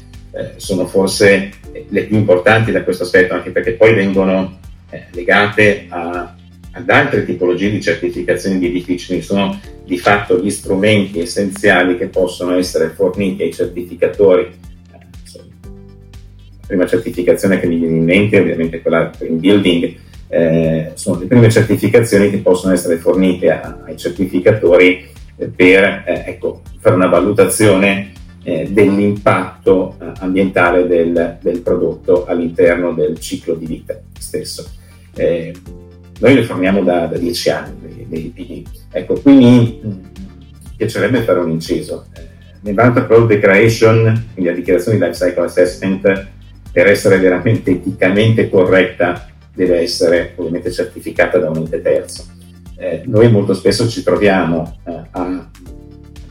sono 0.58 0.86
forse 0.86 1.50
le 1.88 2.04
più 2.04 2.16
importanti 2.16 2.70
da 2.70 2.84
questo 2.84 3.02
aspetto, 3.02 3.34
anche 3.34 3.50
perché 3.50 3.72
poi 3.72 3.94
vengono 3.94 4.60
eh, 4.90 5.06
legate 5.10 5.86
a, 5.88 6.34
ad 6.72 6.88
altre 6.88 7.24
tipologie 7.24 7.70
di 7.70 7.80
certificazioni 7.80 8.58
di 8.58 8.66
edifici, 8.66 9.06
quindi 9.06 9.24
sono 9.24 9.58
di 9.84 9.98
fatto 9.98 10.38
gli 10.38 10.50
strumenti 10.50 11.20
essenziali 11.20 11.96
che 11.96 12.06
possono 12.06 12.56
essere 12.56 12.90
forniti 12.90 13.42
ai 13.42 13.52
certificatori. 13.52 14.42
Eh, 14.42 14.98
la 15.32 16.66
prima 16.66 16.86
certificazione 16.86 17.58
che 17.58 17.66
mi 17.66 17.76
viene 17.76 17.96
in 17.96 18.04
mente 18.04 18.38
è 18.38 18.40
ovviamente 18.40 18.80
quella 18.80 19.10
per 19.16 19.28
il 19.28 19.36
building, 19.36 19.94
eh, 20.28 20.92
sono 20.94 21.18
le 21.18 21.26
prime 21.26 21.50
certificazioni 21.50 22.30
che 22.30 22.38
possono 22.38 22.72
essere 22.72 22.98
fornite 22.98 23.50
a, 23.50 23.78
ai 23.84 23.96
certificatori 23.96 25.08
per 25.54 26.04
eh, 26.06 26.24
ecco, 26.26 26.62
fare 26.78 26.94
una 26.94 27.08
valutazione 27.08 28.12
eh, 28.44 28.68
dell'impatto 28.70 29.96
eh, 30.00 30.12
ambientale 30.20 30.86
del, 30.86 31.38
del, 31.40 31.60
prodotto 31.60 32.26
all'interno 32.26 32.92
del 32.92 33.18
ciclo 33.18 33.54
di 33.54 33.66
vita 33.66 34.00
stesso. 34.18 34.70
Eh, 36.20 36.26
noi 36.26 36.34
le 36.34 36.44
forniamo 36.44 36.82
da, 36.82 37.06
da 37.06 37.16
dieci 37.16 37.48
anni, 37.48 38.06
dei 38.06 38.32
PD. 38.34 38.66
Ecco, 38.92 39.14
quindi 39.20 39.80
mi 39.82 40.00
piacerebbe 40.76 41.22
fare 41.22 41.38
un 41.40 41.50
inciso. 41.50 42.06
Eh, 42.14 42.28
Nell'Advanced 42.62 43.06
Product 43.06 43.32
Declaration, 43.32 44.02
quindi 44.34 44.50
la 44.50 44.56
dichiarazione 44.56 44.98
di 44.98 45.04
Life 45.04 45.24
Cycle 45.24 45.44
Assessment, 45.44 46.26
per 46.72 46.86
essere 46.86 47.18
veramente 47.18 47.70
eticamente 47.70 48.50
corretta, 48.50 49.28
deve 49.54 49.78
essere 49.78 50.34
ovviamente 50.36 50.70
certificata 50.70 51.38
da 51.38 51.48
un 51.48 51.56
ente 51.56 51.80
terzo. 51.80 52.26
Eh, 52.76 53.02
noi 53.06 53.30
molto 53.30 53.54
spesso 53.54 53.88
ci 53.88 54.02
troviamo 54.02 54.78
eh, 54.86 54.92
a 55.10 55.48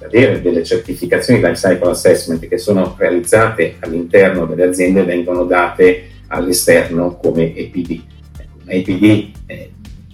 avere 0.03 0.41
delle 0.41 0.63
certificazioni 0.63 1.39
di 1.39 1.47
life 1.47 1.59
cycle 1.59 1.91
assessment 1.91 2.47
che 2.47 2.57
sono 2.57 2.95
realizzate 2.97 3.75
all'interno 3.79 4.45
delle 4.45 4.65
aziende 4.65 5.01
e 5.01 5.05
vengono 5.05 5.45
date 5.45 6.09
all'esterno 6.27 7.17
come 7.17 7.55
EPD. 7.55 8.01
EPD 8.65 9.31
eh, 9.47 9.71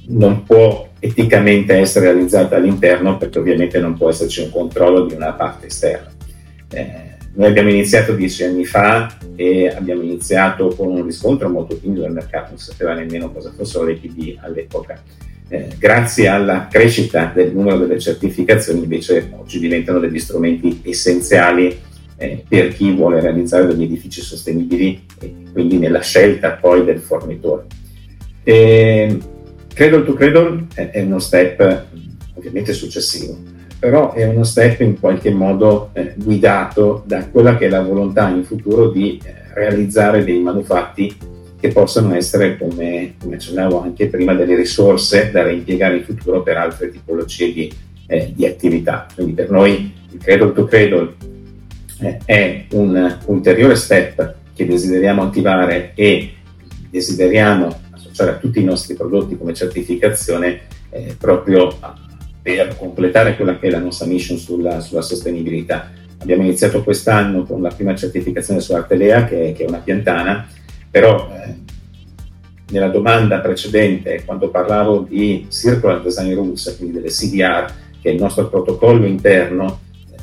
non 0.08 0.44
può 0.44 0.90
eticamente 1.00 1.74
essere 1.76 2.12
realizzata 2.12 2.56
all'interno 2.56 3.18
perché 3.18 3.40
ovviamente 3.40 3.80
non 3.80 3.96
può 3.96 4.10
esserci 4.10 4.42
un 4.42 4.52
controllo 4.52 5.06
di 5.06 5.14
una 5.14 5.34
parte 5.34 5.68
esterna. 5.68 6.12
Eh, 6.72 7.14
noi 7.36 7.50
abbiamo 7.50 7.70
iniziato 7.70 8.14
dieci 8.14 8.44
anni 8.44 8.66
fa 8.66 9.18
e 9.36 9.68
abbiamo 9.68 10.02
iniziato 10.02 10.70
con 10.70 10.88
un 10.88 11.04
riscontro 11.04 11.50
molto 11.50 11.78
timido 11.78 12.02
del 12.02 12.12
mercato, 12.12 12.50
non 12.50 12.58
sapeva 12.60 12.94
nemmeno 12.94 13.32
cosa 13.32 13.52
fossero 13.56 13.86
le 13.86 13.96
PD 13.96 14.38
all'epoca. 14.40 15.02
Eh, 15.48 15.68
grazie 15.78 16.28
alla 16.28 16.68
crescita 16.72 17.32
del 17.34 17.52
numero 17.54 17.78
delle 17.78 18.00
certificazioni 18.00 18.82
invece 18.82 19.32
oggi 19.38 19.60
diventano 19.60 20.00
degli 20.00 20.18
strumenti 20.18 20.82
essenziali 20.84 21.78
eh, 22.18 22.44
per 22.48 22.74
chi 22.74 22.92
vuole 22.94 23.20
realizzare 23.20 23.68
degli 23.68 23.84
edifici 23.84 24.22
sostenibili 24.22 25.06
e 25.20 25.36
quindi 25.52 25.78
nella 25.78 26.02
scelta 26.02 26.52
poi 26.52 26.84
del 26.84 27.00
fornitore. 27.00 27.66
E 28.44 29.20
Cradle 29.76 30.06
to 30.06 30.14
Cradle 30.14 30.68
è, 30.74 31.02
uno 31.02 31.20
step 31.20 31.86
ovviamente 32.36 32.72
successivo, 32.72 33.38
però 33.78 34.14
è 34.14 34.26
uno 34.26 34.46
step 34.46 34.80
in 34.80 34.98
qualche 34.98 35.32
modo 35.32 35.90
eh, 35.92 36.14
guidato 36.16 37.04
da 37.06 37.28
quella 37.28 37.58
che 37.58 37.66
è 37.66 37.70
la 37.70 37.82
volontà 37.82 38.30
in 38.30 38.46
futuro 38.46 38.90
di 38.90 39.20
eh, 39.22 39.34
realizzare 39.54 40.24
dei 40.24 40.40
manufatti 40.40 41.14
che 41.60 41.68
possano 41.74 42.16
essere, 42.16 42.58
come, 42.58 43.16
come, 43.20 43.36
accennavo 43.36 43.82
anche 43.82 44.08
prima, 44.08 44.34
delle 44.34 44.56
risorse 44.56 45.30
da 45.30 45.44
reimpiegare 45.44 45.98
in 45.98 46.04
futuro 46.06 46.42
per 46.42 46.56
altre 46.56 46.90
tipologie 46.90 47.52
di, 47.52 47.70
eh, 48.08 48.32
di 48.34 48.46
attività. 48.46 49.08
Quindi 49.14 49.34
per 49.34 49.52
noi 49.52 49.92
il 50.10 50.20
Cradle 50.20 50.54
to 50.54 50.64
Cradle 50.64 51.14
eh, 52.00 52.20
è 52.24 52.66
un 52.70 53.18
ulteriore 53.26 53.76
step 53.76 54.36
che 54.56 54.66
desideriamo 54.66 55.22
attivare 55.22 55.92
e 55.96 56.32
desideriamo 56.90 57.84
a 58.24 58.38
tutti 58.38 58.60
i 58.60 58.64
nostri 58.64 58.96
prodotti 58.96 59.38
come 59.38 59.54
certificazione 59.54 60.62
eh, 60.90 61.16
proprio 61.20 61.78
per 62.42 62.76
completare 62.78 63.36
quella 63.36 63.58
che 63.58 63.68
è 63.68 63.72
la 63.72 63.80
nostra 63.80 64.06
mission 64.06 64.38
sulla, 64.38 64.80
sulla 64.80 65.02
sostenibilità. 65.02 65.92
Abbiamo 66.20 66.44
iniziato 66.44 66.84
quest'anno 66.84 67.44
con 67.44 67.62
la 67.62 67.70
prima 67.70 67.96
certificazione 67.96 68.60
su 68.60 68.74
Artelea, 68.74 69.26
che, 69.26 69.54
che 69.56 69.66
è 69.66 69.68
una 69.68 69.80
piantana, 69.80 70.48
però 70.90 71.30
eh, 71.32 71.56
nella 72.70 72.88
domanda 72.88 73.40
precedente, 73.40 74.24
quando 74.26 74.50
parlavo 74.50 75.06
di 75.08 75.48
Circular 75.50 76.02
Design 76.02 76.34
Rules, 76.34 76.76
quindi 76.78 76.98
delle 76.98 77.10
CDR, 77.10 77.66
che 78.02 78.10
è 78.10 78.14
il 78.14 78.22
nostro 78.22 78.48
protocollo 78.48 79.06
interno, 79.06 79.82
eh, 80.12 80.18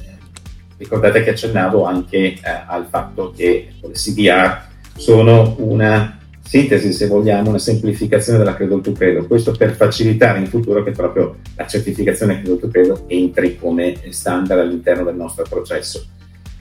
ricordate 0.78 1.22
che 1.22 1.30
accennavo 1.30 1.84
anche 1.84 2.18
eh, 2.18 2.40
al 2.66 2.86
fatto 2.88 3.32
che 3.36 3.68
le 3.80 3.92
CDR 3.92 4.60
sono 4.96 5.56
una 5.58 6.18
sintesi, 6.44 6.92
se 6.92 7.06
vogliamo, 7.06 7.50
una 7.50 7.58
semplificazione 7.58 8.38
della 8.38 8.54
Credo 8.54 8.80
to 8.80 8.92
Credo. 8.92 9.26
Questo 9.26 9.52
per 9.52 9.74
facilitare 9.74 10.38
in 10.38 10.46
futuro 10.46 10.82
che 10.82 10.90
proprio 10.90 11.36
la 11.56 11.66
certificazione 11.66 12.42
Credo 12.42 12.56
to 12.56 12.68
Credo 12.68 13.04
entri 13.06 13.56
come 13.56 13.94
standard 14.10 14.60
all'interno 14.60 15.04
del 15.04 15.16
nostro 15.16 15.44
processo. 15.48 16.04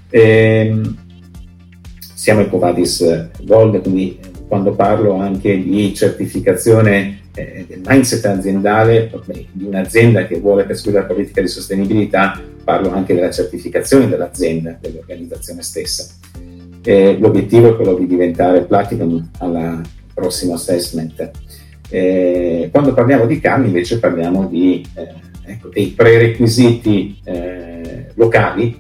Ehm, 0.10 0.98
siamo 2.14 2.42
Ecovadis 2.42 3.30
Gold, 3.42 3.82
quindi 3.82 4.20
quando 4.48 4.74
parlo 4.74 5.16
anche 5.16 5.62
di 5.64 5.94
certificazione 5.96 7.22
eh, 7.34 7.66
del 7.68 7.82
mindset 7.86 8.26
aziendale 8.26 9.10
di 9.26 9.64
un'azienda 9.64 10.28
che 10.28 10.40
vuole 10.40 10.66
perseguire 10.66 11.02
la 11.02 11.08
politica 11.08 11.42
di 11.42 11.48
sostenibilità, 11.48 12.40
parlo 12.64 12.92
anche 12.92 13.16
della 13.16 13.32
certificazione 13.32 14.08
dell'azienda, 14.08 14.78
dell'organizzazione 14.80 15.62
stessa. 15.64 16.06
Eh, 16.84 17.18
l'obiettivo 17.20 17.70
è 17.70 17.76
quello 17.76 17.94
di 17.94 18.08
diventare 18.08 18.62
platinum 18.62 19.30
al 19.40 19.82
prossimo 20.14 20.54
assessment. 20.54 21.32
Eh, 21.90 22.70
quando 22.72 22.94
parliamo 22.94 23.26
di 23.26 23.40
CAM 23.40 23.66
invece 23.66 24.00
parliamo 24.00 24.48
di, 24.48 24.86
eh, 24.96 25.14
ecco, 25.46 25.70
dei 25.70 25.88
prerequisiti 25.88 27.20
eh, 27.24 28.08
locali 28.16 28.80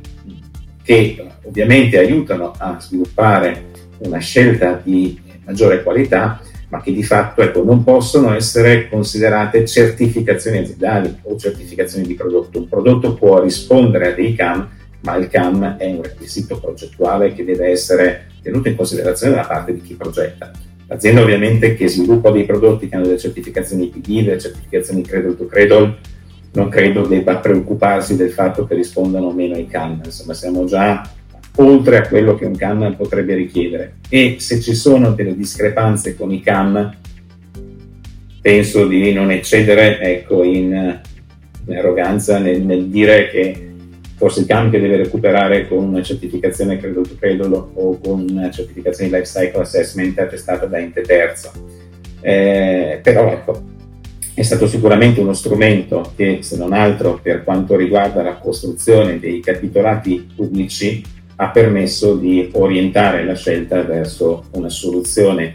che 0.84 1.28
ovviamente 1.44 1.98
aiutano 1.98 2.54
a 2.58 2.80
sviluppare 2.80 3.70
una 4.00 4.20
scelta 4.20 4.80
di 4.82 5.20
maggiore 5.46 5.84
qualità, 5.84 6.40
ma 6.70 6.82
che 6.82 6.94
di 6.94 7.04
fatto 7.04 7.42
ecco, 7.42 7.64
non 7.64 7.84
possono 7.84 8.34
essere 8.34 8.88
considerate 8.88 9.66
certificazioni 9.66 10.60
aziendali 10.60 11.18
o 11.24 11.36
certificazioni 11.36 12.08
di 12.08 12.14
prodotto. 12.14 12.60
Un 12.60 12.70
prodotto 12.70 13.14
può 13.14 13.42
rispondere 13.42 14.12
a 14.12 14.16
dei 14.16 14.34
CAM, 14.34 14.70
ma 15.02 15.16
il 15.16 15.28
CAM 15.28 15.78
è 15.78 15.88
un 15.88 16.02
requisito 16.02 16.60
progettuale 16.60 17.34
che 17.34 17.44
deve 17.44 17.68
essere 17.68 18.28
tenuto 18.42 18.68
in 18.68 18.76
considerazione 18.76 19.36
da 19.36 19.46
parte 19.46 19.74
di 19.74 19.82
chi 19.82 19.96
progetta. 19.96 20.52
L'azienda 20.88 21.22
ovviamente 21.22 21.76
che 21.76 21.88
sviluppa 21.88 22.32
dei 22.32 22.46
prodotti 22.46 22.90
che 22.90 22.96
hanno 22.96 23.06
delle 23.06 23.18
certificazioni 23.18 23.88
PD, 23.88 24.24
delle 24.24 24.40
certificazioni 24.40 25.04
Cradle 25.04 25.38
to 25.38 25.46
Cradle, 25.46 25.98
non 26.54 26.70
credo 26.70 27.08
debba 27.08 27.38
preoccuparsi 27.38 28.18
del 28.18 28.32
fatto 28.32 28.66
che 28.66 28.76
rispondano 28.76 29.32
meno 29.32 29.56
ai 29.56 29.68
CAM, 29.68 30.02
insomma 30.04 30.34
siamo 30.34 30.66
già 30.66 31.10
oltre 31.56 31.98
a 31.98 32.08
quello 32.08 32.36
che 32.36 32.46
un 32.46 32.56
CAM 32.56 32.96
potrebbe 32.96 33.36
richiedere 33.36 33.96
e 34.10 34.38
se 34.40 34.60
ci 34.60 34.74
sono 34.74 35.12
delle 35.12 35.36
discrepanze 35.36 36.16
con 36.16 36.32
i 36.32 36.42
CAM 36.42 36.98
penso 38.42 38.88
di 38.88 39.14
non 39.14 39.32
eccedere 39.32 40.00
ecco, 40.00 40.44
in, 40.44 41.00
in 41.66 41.76
arroganza 41.76 42.40
nel, 42.40 42.62
nel 42.62 42.88
dire 42.88 43.30
che 43.30 43.71
forse 44.22 44.42
il 44.42 44.46
CAM 44.46 44.70
che 44.70 44.80
deve 44.80 44.98
recuperare 44.98 45.68
con 45.68 45.84
una 45.84 46.04
certificazione 46.04 46.78
credo 46.78 47.02
to 47.02 47.16
credolo 47.20 47.72
o 47.74 48.00
con 48.00 48.24
una 48.30 48.52
certificazione 48.52 49.10
di 49.10 49.16
life 49.16 49.28
cycle 49.28 49.64
assessment 49.64 50.20
attestata 50.20 50.68
da 50.68 50.78
ente 50.78 51.02
terzo. 51.02 51.52
Eh, 52.22 53.00
però 53.02 53.32
ecco, 53.32 53.64
è 54.36 54.44
stato 54.44 54.68
sicuramente 54.68 55.22
uno 55.22 55.34
strumento 55.34 56.14
che, 56.16 56.44
se 56.44 56.56
non 56.56 56.72
altro 56.72 57.20
per 57.20 57.44
quanto 57.44 57.76
riguarda 57.76 58.22
la 58.22 58.36
costruzione 58.36 59.18
dei 59.18 59.40
capitolati 59.40 60.34
pubblici, 60.36 61.04
ha 61.38 61.50
permesso 61.50 62.14
di 62.14 62.48
orientare 62.54 63.26
la 63.26 63.34
scelta 63.34 63.82
verso 63.82 64.44
una 64.52 64.70
soluzione 64.70 65.52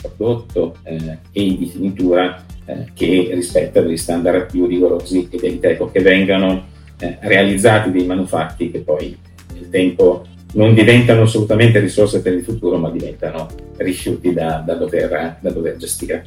prodotto 0.00 0.76
eh, 0.84 1.18
e 1.32 1.56
di 1.58 1.70
finitura 1.70 2.46
eh, 2.64 2.86
che 2.94 3.28
rispetta 3.34 3.82
degli 3.82 3.98
standard 3.98 4.50
più 4.50 4.64
rigorosi 4.64 5.28
ed 5.30 5.62
ecco, 5.62 5.90
che 5.90 6.00
vengano 6.00 6.72
eh, 6.98 7.18
realizzati 7.20 7.90
dei 7.90 8.06
manufatti 8.06 8.70
che 8.70 8.80
poi 8.80 9.16
nel 9.54 9.68
tempo 9.70 10.24
non 10.54 10.74
diventano 10.74 11.22
assolutamente 11.22 11.78
risorse 11.80 12.22
per 12.22 12.32
il 12.32 12.42
futuro, 12.42 12.78
ma 12.78 12.90
diventano 12.90 13.48
rifiuti 13.76 14.32
da, 14.32 14.62
da, 14.64 14.74
dover, 14.74 15.38
da 15.40 15.50
dover, 15.50 15.76
gestire. 15.76 16.26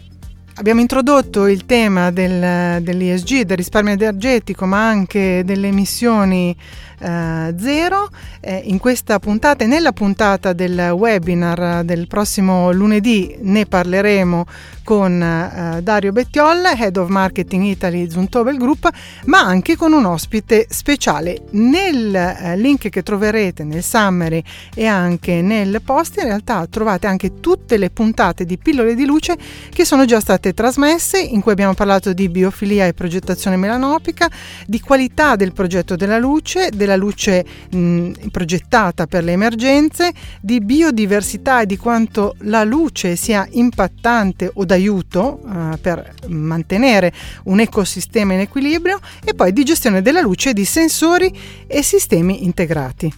Abbiamo 0.55 0.81
introdotto 0.81 1.47
il 1.47 1.65
tema 1.65 2.11
del, 2.11 2.81
dell'ESG, 2.83 3.41
del 3.41 3.57
risparmio 3.57 3.93
energetico, 3.93 4.65
ma 4.65 4.87
anche 4.87 5.43
delle 5.45 5.67
emissioni 5.67 6.55
eh, 6.99 7.55
zero. 7.57 8.09
Eh, 8.41 8.61
in 8.65 8.77
questa 8.77 9.19
puntata 9.19 9.63
e 9.63 9.67
nella 9.67 9.91
puntata 9.91 10.53
del 10.53 10.91
webinar 10.91 11.83
del 11.83 12.07
prossimo 12.07 12.71
lunedì 12.71 13.35
ne 13.41 13.65
parleremo 13.65 14.45
con 14.89 15.21
eh, 15.21 15.81
Dario 15.83 16.11
Bettiol, 16.11 16.63
Head 16.65 16.97
of 16.97 17.09
Marketing 17.09 17.63
Italy 17.65 18.09
Zuntobel 18.09 18.57
Group, 18.57 18.89
ma 19.25 19.39
anche 19.39 19.75
con 19.75 19.93
un 19.93 20.05
ospite 20.05 20.65
speciale. 20.67 21.43
Nel 21.51 22.15
eh, 22.15 22.57
link 22.57 22.89
che 22.89 23.03
troverete 23.03 23.63
nel 23.63 23.83
summary 23.83 24.41
e 24.73 24.87
anche 24.87 25.41
nel 25.43 25.81
post 25.83 26.17
in 26.17 26.23
realtà 26.23 26.65
trovate 26.67 27.05
anche 27.05 27.39
tutte 27.39 27.77
le 27.77 27.91
puntate 27.91 28.45
di 28.45 28.57
Pillole 28.57 28.95
di 28.95 29.05
Luce 29.05 29.37
che 29.69 29.85
sono 29.85 30.05
già 30.05 30.19
state 30.19 30.55
trasmesse, 30.55 31.19
in 31.19 31.41
cui 31.41 31.51
abbiamo 31.51 31.75
parlato 31.75 32.11
di 32.13 32.27
biofilia 32.27 32.87
e 32.87 32.93
progettazione 32.93 33.57
melanopica, 33.57 34.27
di 34.65 34.79
qualità 34.79 35.35
del 35.35 35.53
progetto 35.53 35.95
della 35.95 36.17
luce, 36.17 36.69
della 36.73 36.88
luce 36.95 37.45
mh, 37.71 38.11
progettata 38.31 39.07
per 39.07 39.23
le 39.23 39.33
emergenze, 39.33 40.11
di 40.41 40.59
biodiversità 40.61 41.61
e 41.61 41.65
di 41.65 41.77
quanto 41.77 42.35
la 42.39 42.63
luce 42.63 43.15
sia 43.15 43.47
impattante 43.51 44.51
o 44.53 44.65
d'aiuto 44.65 45.39
uh, 45.43 45.79
per 45.79 46.13
mantenere 46.27 47.11
un 47.45 47.59
ecosistema 47.59 48.33
in 48.33 48.39
equilibrio 48.39 48.99
e 49.23 49.33
poi 49.33 49.53
di 49.53 49.63
gestione 49.63 50.01
della 50.01 50.21
luce 50.21 50.53
di 50.53 50.65
sensori 50.65 51.31
e 51.67 51.83
sistemi 51.83 52.45
integrati. 52.45 53.13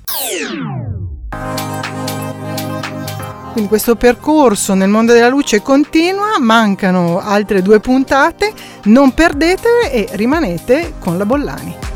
Quindi 3.52 3.70
questo 3.70 3.96
percorso 3.96 4.74
nel 4.76 4.88
mondo 4.88 5.12
della 5.12 5.28
luce 5.28 5.62
continua, 5.62 6.40
mancano 6.40 7.20
altre 7.20 7.62
due 7.62 7.82
puntate, 7.82 8.54
non 8.84 9.14
perdetele 9.14 9.92
e 9.92 10.08
rimanete 10.12 10.94
con 11.00 11.18
la 11.18 11.26
Bollani. 11.26 11.91